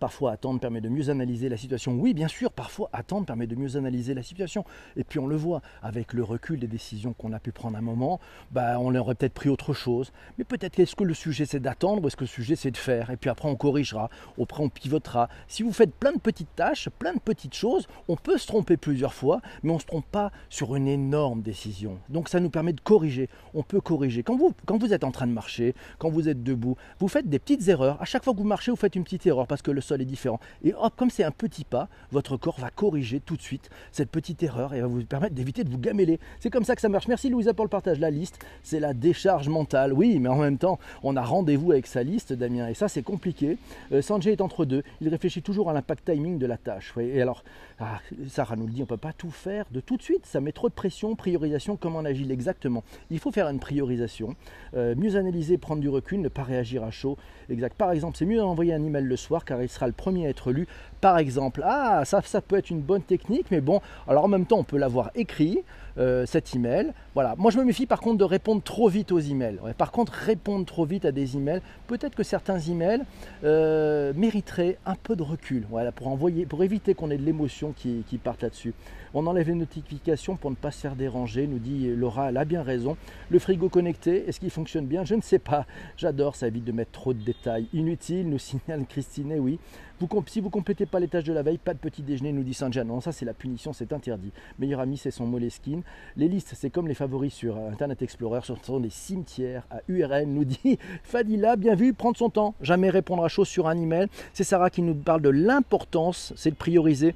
Parfois, 0.00 0.32
attendre 0.32 0.60
permet 0.60 0.80
de 0.80 0.88
mieux 0.88 1.10
analyser 1.10 1.48
la 1.48 1.56
situation. 1.56 1.92
Oui, 1.92 2.14
bien 2.14 2.28
sûr, 2.28 2.52
parfois, 2.52 2.90
attendre 2.92 3.26
permet 3.26 3.46
de 3.46 3.56
mieux 3.56 3.76
analyser 3.76 4.14
la 4.14 4.22
situation. 4.22 4.64
Et 4.96 5.04
puis, 5.04 5.18
on 5.18 5.26
le 5.26 5.36
voit, 5.36 5.62
avec 5.82 6.12
le 6.12 6.22
recul 6.24 6.58
des 6.58 6.66
décisions 6.66 7.12
qu'on 7.12 7.32
a 7.32 7.38
pu 7.38 7.52
prendre 7.52 7.76
à 7.76 7.78
un 7.78 7.82
moment, 7.82 8.20
bah, 8.50 8.78
on 8.80 8.94
aurait 8.94 9.14
peut-être 9.14 9.34
pris 9.34 9.48
autre 9.48 9.72
chose. 9.72 10.12
Mais 10.38 10.44
peut-être 10.44 10.78
est-ce 10.78 10.96
que 10.96 11.04
le 11.04 11.14
sujet 11.14 11.46
c'est 11.46 11.60
d'attendre 11.60 12.02
ou 12.02 12.06
est-ce 12.08 12.16
que 12.16 12.24
le 12.24 12.28
sujet 12.28 12.56
c'est 12.56 12.70
de 12.70 12.76
faire? 12.76 13.10
Et 13.10 13.16
puis 13.16 13.30
après, 13.30 13.48
on 13.48 13.56
corrigera, 13.56 14.10
après, 14.40 14.62
on 14.62 14.68
pivotera. 14.68 15.28
Si 15.48 15.62
vous 15.62 15.72
faites 15.72 15.94
plein 15.94 16.12
de 16.12 16.18
petites 16.18 16.54
tâches, 16.54 16.88
plein 16.98 17.14
de 17.14 17.20
petites 17.20 17.54
choses, 17.54 17.86
on 18.08 18.16
peut 18.16 18.38
se 18.38 18.46
tromper 18.46 18.76
plusieurs 18.76 19.14
fois, 19.14 19.40
mais 19.62 19.70
on 19.70 19.76
ne 19.76 19.80
se 19.80 19.86
trompe 19.86 20.06
pas 20.06 20.32
sur 20.48 20.76
une 20.76 20.88
énorme 20.88 21.42
décision. 21.42 21.98
Donc, 22.08 22.28
ça 22.28 22.40
nous 22.40 22.50
permet 22.50 22.72
de 22.72 22.80
corriger. 22.80 23.28
On 23.54 23.62
peut 23.62 23.80
corriger. 23.80 24.22
Quand 24.22 24.36
vous, 24.36 24.52
quand 24.66 24.78
vous 24.78 24.92
êtes 24.92 25.04
en 25.04 25.10
train 25.10 25.26
de 25.26 25.32
marcher, 25.32 25.74
quand 25.98 26.10
vous 26.10 26.28
êtes 26.28 26.42
debout, 26.42 26.76
vous 26.98 27.08
faites 27.08 27.28
des 27.28 27.38
petites 27.38 27.66
erreurs. 27.68 28.00
À 28.00 28.04
chaque 28.04 28.24
fois 28.24 28.32
que 28.32 28.38
vous 28.38 28.44
marchez, 28.44 28.70
vous 28.70 28.76
faites 28.76 28.96
une 28.96 29.04
petite 29.04 29.26
erreur 29.26 29.46
parce 29.46 29.62
que 29.62 29.70
le 29.70 29.80
sol 29.84 30.02
est 30.02 30.06
différent. 30.06 30.40
Et 30.62 30.74
hop, 30.74 30.94
comme 30.96 31.10
c'est 31.10 31.24
un 31.24 31.30
petit 31.30 31.64
pas, 31.64 31.88
votre 32.12 32.36
corps 32.36 32.58
va 32.58 32.70
corriger 32.70 33.20
tout 33.20 33.36
de 33.36 33.42
suite 33.42 33.70
cette 33.92 34.10
petite 34.10 34.42
erreur 34.42 34.74
et 34.74 34.80
va 34.80 34.86
vous 34.86 35.04
permettre 35.04 35.34
d'éviter 35.34 35.64
de 35.64 35.70
vous 35.70 35.78
gameler. 35.78 36.18
C'est 36.40 36.50
comme 36.50 36.64
ça 36.64 36.74
que 36.74 36.80
ça 36.80 36.88
marche. 36.88 37.08
Merci 37.08 37.28
Louisa 37.28 37.54
pour 37.54 37.64
le 37.64 37.70
partage. 37.70 37.98
La 38.00 38.10
liste, 38.10 38.44
c'est 38.62 38.80
la 38.80 38.94
décharge 38.94 39.48
mentale. 39.48 39.92
Oui, 39.92 40.18
mais 40.18 40.28
en 40.28 40.36
même 40.36 40.58
temps, 40.58 40.78
on 41.02 41.16
a 41.16 41.22
rendez-vous 41.22 41.72
avec 41.72 41.86
sa 41.86 42.02
liste, 42.02 42.32
Damien. 42.32 42.68
Et 42.68 42.74
ça, 42.74 42.88
c'est 42.88 43.02
compliqué. 43.02 43.58
Euh, 43.92 44.02
Sanjay 44.02 44.32
est 44.32 44.40
entre 44.40 44.64
deux. 44.64 44.82
Il 45.00 45.08
réfléchit 45.08 45.42
toujours 45.42 45.70
à 45.70 45.72
l'impact 45.72 46.10
timing 46.10 46.38
de 46.38 46.46
la 46.46 46.56
tâche. 46.56 46.94
Et 46.98 47.20
alors, 47.20 47.44
ah, 47.78 48.00
Sarah 48.28 48.56
nous 48.56 48.66
le 48.66 48.72
dit, 48.72 48.80
on 48.80 48.84
ne 48.84 48.88
peut 48.88 48.96
pas 48.96 49.12
tout 49.12 49.30
faire 49.30 49.66
de 49.70 49.80
tout 49.80 49.96
de 49.96 50.02
suite. 50.02 50.26
Ça 50.26 50.40
met 50.40 50.52
trop 50.52 50.68
de 50.68 50.74
pression. 50.74 51.16
Priorisation, 51.16 51.76
comment 51.76 52.00
on 52.00 52.04
agile 52.04 52.30
exactement. 52.30 52.84
Il 53.10 53.18
faut 53.18 53.32
faire 53.32 53.48
une 53.48 53.60
priorisation. 53.60 54.34
Euh, 54.74 54.94
mieux 54.96 55.16
analyser, 55.16 55.58
prendre 55.58 55.80
du 55.80 55.88
recul, 55.88 56.20
ne 56.20 56.28
pas 56.28 56.42
réagir 56.42 56.84
à 56.84 56.90
chaud. 56.90 57.16
Exact. 57.48 57.76
Par 57.76 57.92
exemple, 57.92 58.16
c'est 58.16 58.26
mieux 58.26 58.38
d'envoyer 58.38 58.74
un 58.74 58.82
email 58.82 59.04
le 59.04 59.16
soir 59.16 59.44
car 59.44 59.62
il 59.62 59.68
sera 59.74 59.86
le 59.86 59.92
premier 59.92 60.26
à 60.26 60.30
être 60.30 60.52
lu. 60.52 60.66
Par 61.00 61.18
exemple, 61.18 61.62
ah, 61.64 62.04
ça, 62.04 62.22
ça 62.22 62.40
peut 62.40 62.56
être 62.56 62.70
une 62.70 62.80
bonne 62.80 63.02
technique, 63.02 63.46
mais 63.50 63.60
bon, 63.60 63.80
alors 64.08 64.24
en 64.24 64.28
même 64.28 64.46
temps, 64.46 64.58
on 64.58 64.64
peut 64.64 64.78
l'avoir 64.78 65.10
écrit. 65.14 65.62
Euh, 65.96 66.26
cet 66.26 66.56
email. 66.56 66.92
Voilà. 67.14 67.36
Moi, 67.38 67.52
je 67.52 67.58
me 67.58 67.62
méfie 67.62 67.86
par 67.86 68.00
contre 68.00 68.18
de 68.18 68.24
répondre 68.24 68.60
trop 68.60 68.88
vite 68.88 69.12
aux 69.12 69.20
emails. 69.20 69.60
par 69.78 69.92
contre, 69.92 70.12
répondre 70.12 70.66
trop 70.66 70.84
vite 70.84 71.04
à 71.04 71.12
des 71.12 71.36
emails, 71.36 71.60
peut-être 71.86 72.16
que 72.16 72.24
certains 72.24 72.58
emails 72.58 73.02
euh, 73.44 74.12
mériteraient 74.16 74.76
un 74.86 74.96
peu 74.96 75.14
de 75.14 75.22
recul. 75.22 75.66
Voilà, 75.70 75.92
pour 75.92 76.08
envoyer, 76.08 76.46
pour 76.46 76.64
éviter 76.64 76.94
qu'on 76.94 77.12
ait 77.12 77.16
de 77.16 77.24
l'émotion 77.24 77.72
qui, 77.76 78.02
qui 78.08 78.18
parte 78.18 78.42
là-dessus. 78.42 78.74
On 79.16 79.28
enlève 79.28 79.46
les 79.46 79.54
notifications 79.54 80.34
pour 80.34 80.50
ne 80.50 80.56
pas 80.56 80.72
se 80.72 80.80
faire 80.80 80.96
déranger, 80.96 81.46
nous 81.46 81.60
dit 81.60 81.86
Laura, 81.94 82.30
elle 82.30 82.36
a 82.36 82.44
bien 82.44 82.64
raison. 82.64 82.96
Le 83.30 83.38
frigo 83.38 83.68
connecté, 83.68 84.28
est-ce 84.28 84.40
qu'il 84.40 84.50
fonctionne 84.50 84.86
bien? 84.86 85.04
Je 85.04 85.14
ne 85.14 85.20
sais 85.20 85.38
pas. 85.38 85.66
J'adore, 85.96 86.34
ça 86.34 86.48
évite 86.48 86.64
de 86.64 86.72
mettre 86.72 86.90
trop 86.90 87.14
de 87.14 87.20
détails 87.20 87.68
inutiles, 87.72 88.28
nous 88.28 88.40
signale 88.40 88.84
Christine, 88.88 89.34
oui. 89.38 89.60
Vous, 90.00 90.08
si 90.26 90.40
vous 90.40 90.50
complétez 90.50 90.84
pas 90.84 90.98
les 90.98 91.06
tâches 91.06 91.22
de 91.22 91.32
la 91.32 91.42
veille, 91.42 91.58
pas 91.58 91.74
de 91.74 91.78
petit 91.78 92.02
déjeuner, 92.02 92.32
nous 92.32 92.42
dit 92.42 92.54
Sanjan. 92.54 92.84
Non, 92.84 93.00
ça 93.00 93.12
c'est 93.12 93.24
la 93.24 93.34
punition, 93.34 93.72
c'est 93.72 93.92
interdit. 93.92 94.32
Meilleur 94.58 94.80
ami, 94.80 94.96
c'est 94.96 95.12
son 95.12 95.26
Moleskine. 95.26 95.82
Les 96.16 96.26
listes, 96.26 96.54
c'est 96.56 96.70
comme 96.70 96.88
les 96.88 96.94
favoris 96.94 97.32
sur 97.32 97.56
Internet 97.56 98.02
Explorer, 98.02 98.40
ce 98.42 98.54
sont 98.64 98.80
des 98.80 98.90
cimetières 98.90 99.62
à 99.70 99.76
URL, 99.86 100.26
nous 100.26 100.44
dit 100.44 100.76
Fadila, 101.04 101.54
bien 101.54 101.76
vu, 101.76 101.94
prendre 101.94 102.16
son 102.16 102.30
temps, 102.30 102.56
jamais 102.60 102.90
répondre 102.90 103.24
à 103.24 103.28
chaud 103.28 103.44
sur 103.44 103.68
un 103.68 103.80
email. 103.80 104.08
C'est 104.32 104.42
Sarah 104.42 104.70
qui 104.70 104.82
nous 104.82 104.96
parle 104.96 105.22
de 105.22 105.28
l'importance, 105.28 106.32
c'est 106.34 106.50
de 106.50 106.56
prioriser 106.56 107.14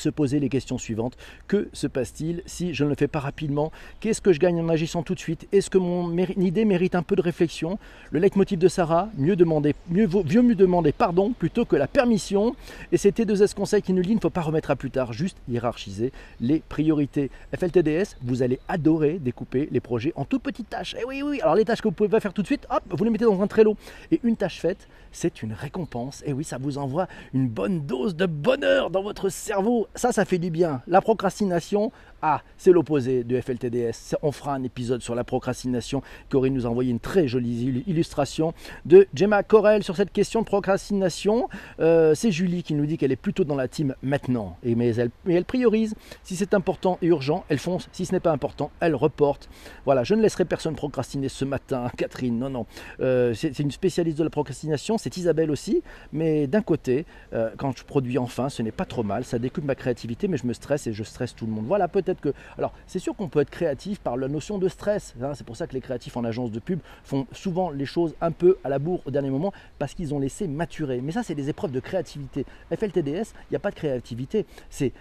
se 0.00 0.08
poser 0.08 0.40
les 0.40 0.48
questions 0.48 0.78
suivantes. 0.78 1.16
Que 1.48 1.68
se 1.72 1.86
passe-t-il 1.86 2.42
si 2.46 2.74
je 2.74 2.84
ne 2.84 2.90
le 2.90 2.94
fais 2.94 3.08
pas 3.08 3.20
rapidement? 3.20 3.72
Qu'est-ce 4.00 4.20
que 4.20 4.32
je 4.32 4.40
gagne 4.40 4.60
en 4.60 4.68
agissant 4.68 5.02
tout 5.02 5.14
de 5.14 5.20
suite? 5.20 5.46
Est-ce 5.52 5.70
que 5.70 5.78
mon 5.78 6.16
idée 6.16 6.64
mérite 6.64 6.94
un 6.94 7.02
peu 7.02 7.16
de 7.16 7.22
réflexion? 7.22 7.78
Le 8.10 8.18
leitmotiv 8.18 8.58
de 8.58 8.68
Sarah, 8.68 9.08
mieux 9.16 9.36
demander, 9.36 9.74
mieux 9.88 10.06
vaut 10.06 10.24
mieux 10.24 10.54
demander 10.54 10.92
pardon 10.92 11.32
plutôt 11.32 11.64
que 11.64 11.76
la 11.76 11.86
permission. 11.86 12.54
Et 12.92 12.96
c'était 12.96 13.24
deux 13.24 13.42
S 13.42 13.54
conseils 13.54 13.82
qui 13.82 13.92
nous 13.92 14.02
dit 14.02 14.10
il 14.10 14.16
ne 14.16 14.20
faut 14.20 14.30
pas 14.30 14.40
remettre 14.40 14.70
à 14.70 14.76
plus 14.76 14.90
tard, 14.90 15.12
juste 15.12 15.36
hiérarchiser 15.48 16.12
les 16.40 16.62
priorités. 16.68 17.30
FLTDS, 17.56 18.16
vous 18.22 18.42
allez 18.42 18.58
adorer 18.68 19.18
découper 19.18 19.68
les 19.70 19.80
projets 19.80 20.12
en 20.16 20.24
toutes 20.24 20.42
petites 20.42 20.70
tâches. 20.70 20.94
Et 20.94 21.00
eh 21.02 21.04
oui, 21.04 21.22
oui, 21.22 21.40
alors 21.40 21.54
les 21.54 21.64
tâches 21.64 21.80
que 21.80 21.88
vous 21.88 21.94
pouvez 21.94 22.08
pas 22.08 22.20
faire 22.20 22.32
tout 22.32 22.42
de 22.42 22.46
suite, 22.46 22.66
hop, 22.70 22.82
vous 22.90 23.04
les 23.04 23.10
mettez 23.10 23.24
dans 23.24 23.40
un 23.40 23.46
Trello. 23.46 23.76
Et 24.10 24.20
une 24.22 24.36
tâche 24.36 24.60
faite, 24.60 24.88
c'est 25.12 25.42
une 25.42 25.52
récompense. 25.52 26.22
Et 26.26 26.32
oui, 26.32 26.44
ça 26.44 26.58
vous 26.58 26.78
envoie 26.78 27.06
une 27.32 27.48
bonne 27.48 27.86
dose 27.86 28.16
de 28.16 28.26
bonheur 28.26 28.90
dans 28.90 29.02
votre 29.02 29.28
cerveau 29.28 29.88
ça, 29.94 30.12
ça 30.12 30.24
fait 30.24 30.38
du 30.38 30.50
bien. 30.50 30.82
La 30.86 31.00
procrastination, 31.00 31.92
ah, 32.22 32.42
c'est 32.58 32.72
l'opposé 32.72 33.24
de 33.24 33.40
FLTDS. 33.40 34.16
On 34.22 34.32
fera 34.32 34.54
un 34.54 34.62
épisode 34.62 35.00
sur 35.00 35.14
la 35.14 35.24
procrastination. 35.24 36.02
Corinne 36.28 36.54
nous 36.54 36.66
a 36.66 36.68
envoyé 36.68 36.90
une 36.90 37.00
très 37.00 37.28
jolie 37.28 37.82
illustration 37.86 38.52
de 38.84 39.06
Gemma 39.14 39.42
Corel 39.42 39.82
sur 39.82 39.96
cette 39.96 40.12
question 40.12 40.40
de 40.40 40.46
procrastination. 40.46 41.48
Euh, 41.80 42.14
c'est 42.14 42.30
Julie 42.30 42.62
qui 42.62 42.74
nous 42.74 42.84
dit 42.84 42.98
qu'elle 42.98 43.12
est 43.12 43.16
plutôt 43.16 43.44
dans 43.44 43.54
la 43.54 43.68
team 43.68 43.94
maintenant. 44.02 44.56
Et 44.62 44.74
mais, 44.74 44.94
elle, 44.96 45.44
priorise. 45.44 45.94
Si 46.22 46.36
c'est 46.36 46.52
important 46.52 46.98
et 47.00 47.06
urgent, 47.06 47.44
elle 47.48 47.58
fonce. 47.58 47.88
Si 47.92 48.04
ce 48.04 48.12
n'est 48.12 48.20
pas 48.20 48.32
important, 48.32 48.70
elle 48.80 48.94
reporte. 48.94 49.48
Voilà, 49.86 50.04
je 50.04 50.14
ne 50.14 50.20
laisserai 50.20 50.44
personne 50.44 50.74
procrastiner 50.74 51.28
ce 51.28 51.44
matin, 51.46 51.90
Catherine. 51.96 52.38
Non, 52.38 52.50
non. 52.50 52.66
Euh, 53.00 53.32
c'est 53.34 53.58
une 53.58 53.70
spécialiste 53.70 54.18
de 54.18 54.24
la 54.24 54.30
procrastination. 54.30 54.98
C'est 54.98 55.16
Isabelle 55.16 55.50
aussi. 55.50 55.82
Mais 56.12 56.46
d'un 56.46 56.62
côté, 56.62 57.06
euh, 57.32 57.50
quand 57.56 57.76
je 57.76 57.84
produis 57.84 58.18
enfin, 58.18 58.50
ce 58.50 58.62
n'est 58.62 58.72
pas 58.72 58.84
trop 58.84 59.02
mal. 59.02 59.24
Ça 59.24 59.38
découpe 59.38 59.64
ma 59.64 59.74
créativité, 59.74 60.28
mais 60.28 60.36
je 60.36 60.46
me 60.46 60.52
stresse 60.52 60.86
et 60.86 60.92
je 60.92 61.02
stresse 61.02 61.34
tout 61.34 61.46
le 61.46 61.52
monde. 61.52 61.64
Voilà, 61.66 61.88
peut-être 61.88 62.09
que. 62.18 62.32
Alors, 62.58 62.72
c'est 62.86 62.98
sûr 62.98 63.14
qu'on 63.14 63.28
peut 63.28 63.40
être 63.40 63.50
créatif 63.50 64.00
par 64.00 64.16
la 64.16 64.28
notion 64.28 64.58
de 64.58 64.68
stress. 64.68 65.14
Hein. 65.22 65.32
c'est 65.34 65.46
pour 65.46 65.56
ça 65.56 65.66
que 65.66 65.74
les 65.74 65.80
créatifs 65.80 66.16
en 66.16 66.24
agence 66.24 66.50
de 66.50 66.58
pub 66.58 66.80
font 67.04 67.26
souvent 67.32 67.70
les 67.70 67.86
choses 67.86 68.14
un 68.20 68.30
peu 68.30 68.58
à 68.64 68.68
la 68.68 68.78
bourre 68.78 69.00
au 69.06 69.10
dernier 69.10 69.30
moment 69.30 69.52
parce 69.78 69.94
qu'ils 69.94 70.14
ont 70.14 70.18
laissé 70.18 70.48
maturer. 70.48 71.00
Mais 71.00 71.12
ça, 71.12 71.22
c'est 71.22 71.34
des 71.34 71.48
épreuves 71.48 71.72
de 71.72 71.80
créativité. 71.80 72.46
FLTDS, 72.74 73.32
il 73.48 73.52
n'y 73.52 73.56
a 73.56 73.60
pas 73.60 73.70
de 73.70 73.76
créativité. 73.76 74.46
C'est 74.70 74.92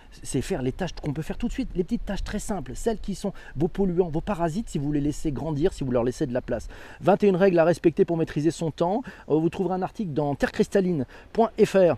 faire 0.41 0.61
les 0.61 0.71
tâches 0.71 0.93
qu'on 0.93 1.13
peut 1.13 1.21
faire 1.21 1.37
tout 1.37 1.47
de 1.47 1.53
suite, 1.53 1.69
les 1.75 1.83
petites 1.83 2.05
tâches 2.05 2.23
très 2.23 2.39
simples, 2.39 2.73
celles 2.75 2.99
qui 2.99 3.15
sont 3.15 3.33
vos 3.55 3.67
polluants, 3.67 4.09
vos 4.09 4.21
parasites, 4.21 4.69
si 4.69 4.77
vous 4.77 4.91
les 4.91 5.01
laissez 5.01 5.31
grandir, 5.31 5.73
si 5.73 5.83
vous 5.83 5.91
leur 5.91 6.03
laissez 6.03 6.25
de 6.25 6.33
la 6.33 6.41
place. 6.41 6.67
21 7.01 7.37
règles 7.37 7.59
à 7.59 7.63
respecter 7.63 8.05
pour 8.05 8.17
maîtriser 8.17 8.51
son 8.51 8.71
temps. 8.71 9.03
Euh, 9.29 9.39
vous 9.39 9.49
trouverez 9.49 9.75
un 9.75 9.81
article 9.81 10.13
dans 10.13 10.35
terrecristalline.fr 10.35 11.95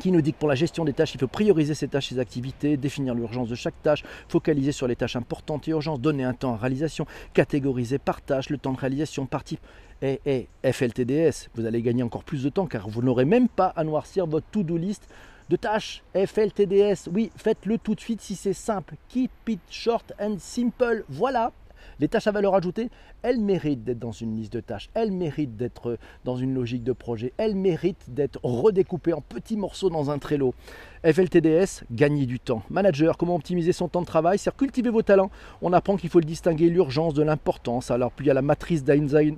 qui 0.00 0.10
nous 0.10 0.22
dit 0.22 0.32
que 0.32 0.38
pour 0.38 0.48
la 0.48 0.54
gestion 0.54 0.84
des 0.84 0.92
tâches, 0.92 1.14
il 1.14 1.20
faut 1.20 1.28
prioriser 1.28 1.74
ses 1.74 1.86
tâches, 1.86 2.08
ses 2.08 2.18
activités, 2.18 2.76
définir 2.76 3.14
l'urgence 3.14 3.48
de 3.48 3.54
chaque 3.54 3.80
tâche, 3.82 4.02
focaliser 4.28 4.72
sur 4.72 4.88
les 4.88 4.96
tâches 4.96 5.14
importantes 5.14 5.68
et 5.68 5.70
urgentes, 5.70 6.00
donner 6.00 6.24
un 6.24 6.32
temps 6.32 6.54
à 6.54 6.56
réalisation, 6.56 7.06
catégoriser 7.34 7.98
par 7.98 8.22
tâche 8.22 8.50
le 8.50 8.58
temps 8.58 8.72
de 8.72 8.78
réalisation 8.78 9.26
par 9.26 9.44
type. 9.44 9.60
Et, 10.02 10.20
et 10.24 10.72
FLTDS, 10.72 11.50
vous 11.54 11.66
allez 11.66 11.82
gagner 11.82 12.02
encore 12.02 12.24
plus 12.24 12.42
de 12.42 12.48
temps 12.48 12.66
car 12.66 12.88
vous 12.88 13.02
n'aurez 13.02 13.26
même 13.26 13.48
pas 13.48 13.72
à 13.76 13.84
noircir 13.84 14.26
votre 14.26 14.46
to-do 14.50 14.78
list 14.78 15.06
de 15.50 15.56
tâches. 15.56 16.02
FLTDS, 16.14 17.10
oui, 17.12 17.30
faites-le 17.36 17.76
tout 17.76 17.94
de 17.94 18.00
suite 18.00 18.22
si 18.22 18.34
c'est 18.34 18.54
simple. 18.54 18.94
Keep 19.08 19.30
it 19.48 19.60
short 19.68 20.12
and 20.18 20.36
simple. 20.38 21.04
Voilà, 21.10 21.52
les 21.98 22.08
tâches 22.08 22.26
à 22.26 22.32
valeur 22.32 22.54
ajoutée, 22.54 22.88
elles 23.22 23.40
méritent 23.40 23.84
d'être 23.84 23.98
dans 23.98 24.12
une 24.12 24.36
liste 24.36 24.52
de 24.52 24.60
tâches, 24.60 24.90
elles 24.94 25.12
méritent 25.12 25.56
d'être 25.56 25.98
dans 26.24 26.36
une 26.36 26.54
logique 26.54 26.84
de 26.84 26.92
projet, 26.92 27.32
elles 27.36 27.54
méritent 27.54 28.06
d'être 28.08 28.38
redécoupées 28.42 29.12
en 29.12 29.20
petits 29.20 29.56
morceaux 29.56 29.90
dans 29.90 30.10
un 30.10 30.18
Trello. 30.18 30.54
FLTDS, 31.02 31.84
gagner 31.90 32.26
du 32.26 32.38
temps. 32.38 32.62
Manager, 32.68 33.16
comment 33.16 33.34
optimiser 33.36 33.72
son 33.72 33.88
temps 33.88 34.02
de 34.02 34.06
travail? 34.06 34.36
C'est 34.38 34.54
cultiver 34.54 34.90
vos 34.90 35.00
talents. 35.00 35.30
On 35.62 35.72
apprend 35.72 35.96
qu'il 35.96 36.10
faut 36.10 36.20
distinguer 36.20 36.68
l'urgence 36.68 37.14
de 37.14 37.22
l'importance. 37.22 37.90
Alors, 37.90 38.12
puis 38.12 38.26
il 38.26 38.28
y 38.28 38.30
a 38.30 38.34
la 38.34 38.42
matrice 38.42 38.84
d'Eisenhower, 38.84 39.32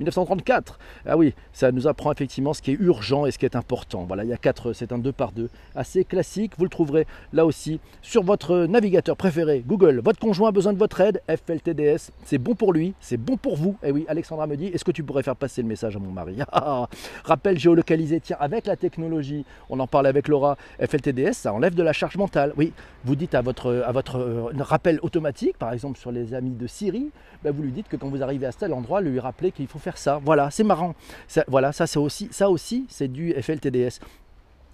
1934. 0.00 0.80
Ah 1.06 1.16
oui, 1.16 1.32
ça 1.52 1.70
nous 1.70 1.86
apprend 1.86 2.10
effectivement 2.10 2.52
ce 2.54 2.60
qui 2.60 2.72
est 2.72 2.78
urgent 2.80 3.24
et 3.24 3.30
ce 3.30 3.38
qui 3.38 3.44
est 3.44 3.54
important. 3.54 4.02
Voilà, 4.02 4.24
il 4.24 4.30
y 4.30 4.32
a 4.32 4.36
quatre, 4.36 4.72
c'est 4.72 4.90
un 4.90 4.98
deux 4.98 5.12
par 5.12 5.30
deux. 5.30 5.48
Assez 5.76 6.02
classique, 6.04 6.54
vous 6.58 6.64
le 6.64 6.70
trouverez 6.70 7.06
là 7.32 7.46
aussi 7.46 7.78
sur 8.00 8.24
votre 8.24 8.66
navigateur 8.66 9.16
préféré, 9.16 9.62
Google. 9.64 10.00
Votre 10.04 10.18
conjoint 10.18 10.48
a 10.48 10.52
besoin 10.52 10.72
de 10.72 10.78
votre 10.78 11.00
aide, 11.00 11.22
FLTDS, 11.28 11.71
c'est 12.24 12.38
bon 12.38 12.54
pour 12.54 12.72
lui, 12.72 12.94
c'est 13.00 13.16
bon 13.16 13.36
pour 13.36 13.56
vous. 13.56 13.76
Et 13.82 13.88
eh 13.88 13.92
oui, 13.92 14.04
Alexandra 14.08 14.46
me 14.46 14.56
dit, 14.56 14.66
est-ce 14.66 14.84
que 14.84 14.90
tu 14.90 15.02
pourrais 15.02 15.22
faire 15.22 15.36
passer 15.36 15.62
le 15.62 15.68
message 15.68 15.96
à 15.96 15.98
mon 15.98 16.10
mari? 16.10 16.38
Rappel 17.24 17.58
géolocalisé, 17.58 18.20
tiens, 18.20 18.36
avec 18.40 18.66
la 18.66 18.76
technologie, 18.76 19.44
on 19.70 19.80
en 19.80 19.86
parlait 19.86 20.08
avec 20.08 20.28
Laura, 20.28 20.56
FLTDS, 20.80 21.32
ça 21.32 21.52
enlève 21.52 21.74
de 21.74 21.82
la 21.82 21.92
charge 21.92 22.16
mentale. 22.16 22.52
Oui, 22.56 22.72
vous 23.04 23.16
dites 23.16 23.34
à 23.34 23.42
votre, 23.42 23.82
à 23.86 23.92
votre 23.92 24.16
euh, 24.16 24.50
rappel 24.60 24.98
automatique, 25.02 25.56
par 25.58 25.72
exemple 25.72 25.98
sur 25.98 26.12
les 26.12 26.34
amis 26.34 26.54
de 26.54 26.66
Siri, 26.66 27.10
ben 27.42 27.52
vous 27.52 27.62
lui 27.62 27.72
dites 27.72 27.88
que 27.88 27.96
quand 27.96 28.08
vous 28.08 28.22
arrivez 28.22 28.46
à 28.46 28.52
tel 28.52 28.72
endroit, 28.72 29.00
lui 29.00 29.18
rappeler 29.18 29.52
qu'il 29.52 29.66
faut 29.66 29.78
faire 29.78 29.98
ça. 29.98 30.20
Voilà, 30.24 30.50
c'est 30.50 30.64
marrant. 30.64 30.94
voilà, 31.48 31.72
ça 31.72 31.86
c'est 31.86 31.98
aussi, 31.98 32.28
ça 32.30 32.50
aussi, 32.50 32.86
c'est 32.88 33.08
du 33.08 33.32
FLTDS. 33.32 34.00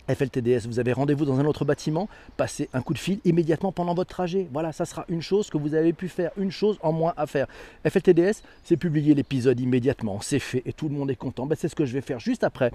FLTDS, 0.08 0.66
vous 0.66 0.78
avez 0.78 0.92
rendez-vous 0.92 1.24
dans 1.24 1.38
un 1.38 1.44
autre 1.44 1.64
bâtiment, 1.64 2.08
passez 2.36 2.68
un 2.72 2.80
coup 2.80 2.94
de 2.94 2.98
fil 2.98 3.20
immédiatement 3.24 3.72
pendant 3.72 3.94
votre 3.94 4.08
trajet. 4.10 4.48
Voilà, 4.52 4.72
ça 4.72 4.86
sera 4.86 5.04
une 5.08 5.20
chose 5.20 5.50
que 5.50 5.58
vous 5.58 5.74
avez 5.74 5.92
pu 5.92 6.08
faire, 6.08 6.30
une 6.38 6.50
chose 6.50 6.78
en 6.82 6.92
moins 6.92 7.12
à 7.16 7.26
faire. 7.26 7.46
FLTDS, 7.86 8.42
c'est 8.64 8.76
publier 8.76 9.14
l'épisode 9.14 9.60
immédiatement, 9.60 10.20
c'est 10.22 10.38
fait 10.38 10.62
et 10.64 10.72
tout 10.72 10.88
le 10.88 10.94
monde 10.94 11.10
est 11.10 11.16
content. 11.16 11.44
Ben, 11.46 11.56
c'est 11.58 11.68
ce 11.68 11.74
que 11.74 11.84
je 11.84 11.92
vais 11.92 12.00
faire 12.00 12.20
juste 12.20 12.42
après 12.42 12.72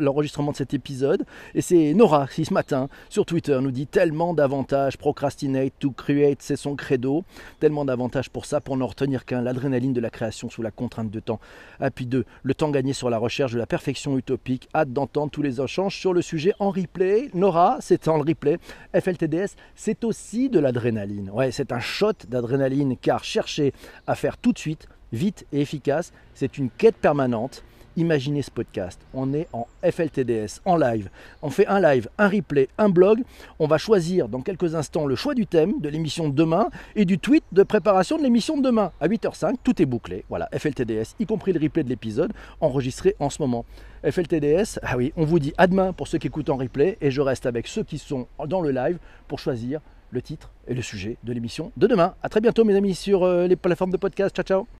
l'enregistrement 0.00 0.52
de 0.52 0.56
cet 0.56 0.74
épisode. 0.74 1.24
Et 1.54 1.62
c'est 1.62 1.94
Nora 1.94 2.26
qui 2.26 2.44
ce 2.44 2.52
matin 2.52 2.88
sur 3.08 3.24
Twitter 3.24 3.58
nous 3.62 3.70
dit 3.70 3.86
tellement 3.86 4.34
d'avantages, 4.34 4.98
procrastinate 4.98 5.72
to 5.78 5.92
create, 5.92 6.42
c'est 6.42 6.56
son 6.56 6.76
credo, 6.76 7.24
tellement 7.58 7.86
d'avantages 7.86 8.28
pour 8.28 8.44
ça, 8.44 8.60
pour 8.60 8.76
ne 8.76 8.84
retenir 8.84 9.24
qu'un, 9.24 9.40
l'adrénaline 9.40 9.94
de 9.94 10.00
la 10.00 10.10
création 10.10 10.50
sous 10.50 10.62
la 10.62 10.70
contrainte 10.70 11.10
de 11.10 11.20
temps. 11.20 11.40
Et 11.82 11.90
puis 11.90 12.04
deux, 12.04 12.26
le 12.42 12.54
temps 12.54 12.70
gagné 12.70 12.92
sur 12.92 13.08
la 13.08 13.18
recherche 13.18 13.52
de 13.52 13.58
la 13.58 13.66
perfection 13.66 14.18
utopique, 14.18 14.68
hâte 14.74 14.92
d'entendre 14.92 15.30
tous 15.30 15.42
les 15.42 15.60
échanges 15.60 15.96
sur 15.96 16.12
le 16.12 16.20
sujet 16.20 16.33
en 16.58 16.70
replay. 16.70 17.30
Nora, 17.34 17.78
c'est 17.80 18.08
en 18.08 18.18
replay. 18.18 18.58
FLTDS, 18.94 19.56
c'est 19.74 20.04
aussi 20.04 20.48
de 20.48 20.58
l'adrénaline. 20.58 21.30
Ouais, 21.30 21.50
c'est 21.50 21.72
un 21.72 21.80
shot 21.80 22.12
d'adrénaline 22.28 22.96
car 22.96 23.24
chercher 23.24 23.72
à 24.06 24.14
faire 24.14 24.36
tout 24.36 24.52
de 24.52 24.58
suite, 24.58 24.86
vite 25.12 25.46
et 25.52 25.60
efficace, 25.60 26.12
c'est 26.34 26.58
une 26.58 26.70
quête 26.70 26.96
permanente. 26.96 27.64
Imaginez 27.96 28.42
ce 28.42 28.50
podcast. 28.50 29.00
On 29.12 29.32
est 29.34 29.46
en 29.52 29.66
FLTDS, 29.82 30.60
en 30.64 30.76
live. 30.76 31.10
On 31.42 31.50
fait 31.50 31.66
un 31.66 31.80
live, 31.80 32.08
un 32.18 32.28
replay, 32.28 32.68
un 32.76 32.88
blog. 32.88 33.22
On 33.58 33.66
va 33.66 33.78
choisir 33.78 34.28
dans 34.28 34.40
quelques 34.40 34.74
instants 34.74 35.06
le 35.06 35.14
choix 35.14 35.34
du 35.34 35.46
thème 35.46 35.80
de 35.80 35.88
l'émission 35.88 36.28
de 36.28 36.34
demain 36.34 36.70
et 36.96 37.04
du 37.04 37.18
tweet 37.18 37.44
de 37.52 37.62
préparation 37.62 38.18
de 38.18 38.22
l'émission 38.22 38.56
de 38.56 38.62
demain. 38.62 38.90
À 39.00 39.08
8h05, 39.08 39.56
tout 39.62 39.80
est 39.80 39.86
bouclé. 39.86 40.24
Voilà, 40.28 40.48
FLTDS, 40.56 41.14
y 41.20 41.26
compris 41.26 41.52
le 41.52 41.60
replay 41.60 41.84
de 41.84 41.88
l'épisode 41.88 42.32
enregistré 42.60 43.14
en 43.20 43.30
ce 43.30 43.40
moment. 43.40 43.64
FLTDS, 44.02 44.80
ah 44.82 44.96
oui, 44.96 45.12
on 45.16 45.24
vous 45.24 45.38
dit 45.38 45.54
à 45.56 45.66
demain 45.66 45.92
pour 45.92 46.08
ceux 46.08 46.18
qui 46.18 46.26
écoutent 46.26 46.50
en 46.50 46.56
replay 46.56 46.98
et 47.00 47.10
je 47.10 47.20
reste 47.20 47.46
avec 47.46 47.66
ceux 47.68 47.84
qui 47.84 47.98
sont 47.98 48.26
dans 48.46 48.60
le 48.60 48.70
live 48.70 48.98
pour 49.28 49.38
choisir 49.38 49.80
le 50.10 50.20
titre 50.20 50.50
et 50.68 50.74
le 50.74 50.82
sujet 50.82 51.16
de 51.24 51.32
l'émission 51.32 51.72
de 51.76 51.86
demain. 51.86 52.14
A 52.22 52.28
très 52.28 52.40
bientôt 52.40 52.64
mes 52.64 52.76
amis 52.76 52.94
sur 52.94 53.24
euh, 53.24 53.46
les 53.46 53.56
plateformes 53.56 53.90
de 53.90 53.96
podcast. 53.96 54.34
Ciao 54.34 54.44
ciao 54.44 54.66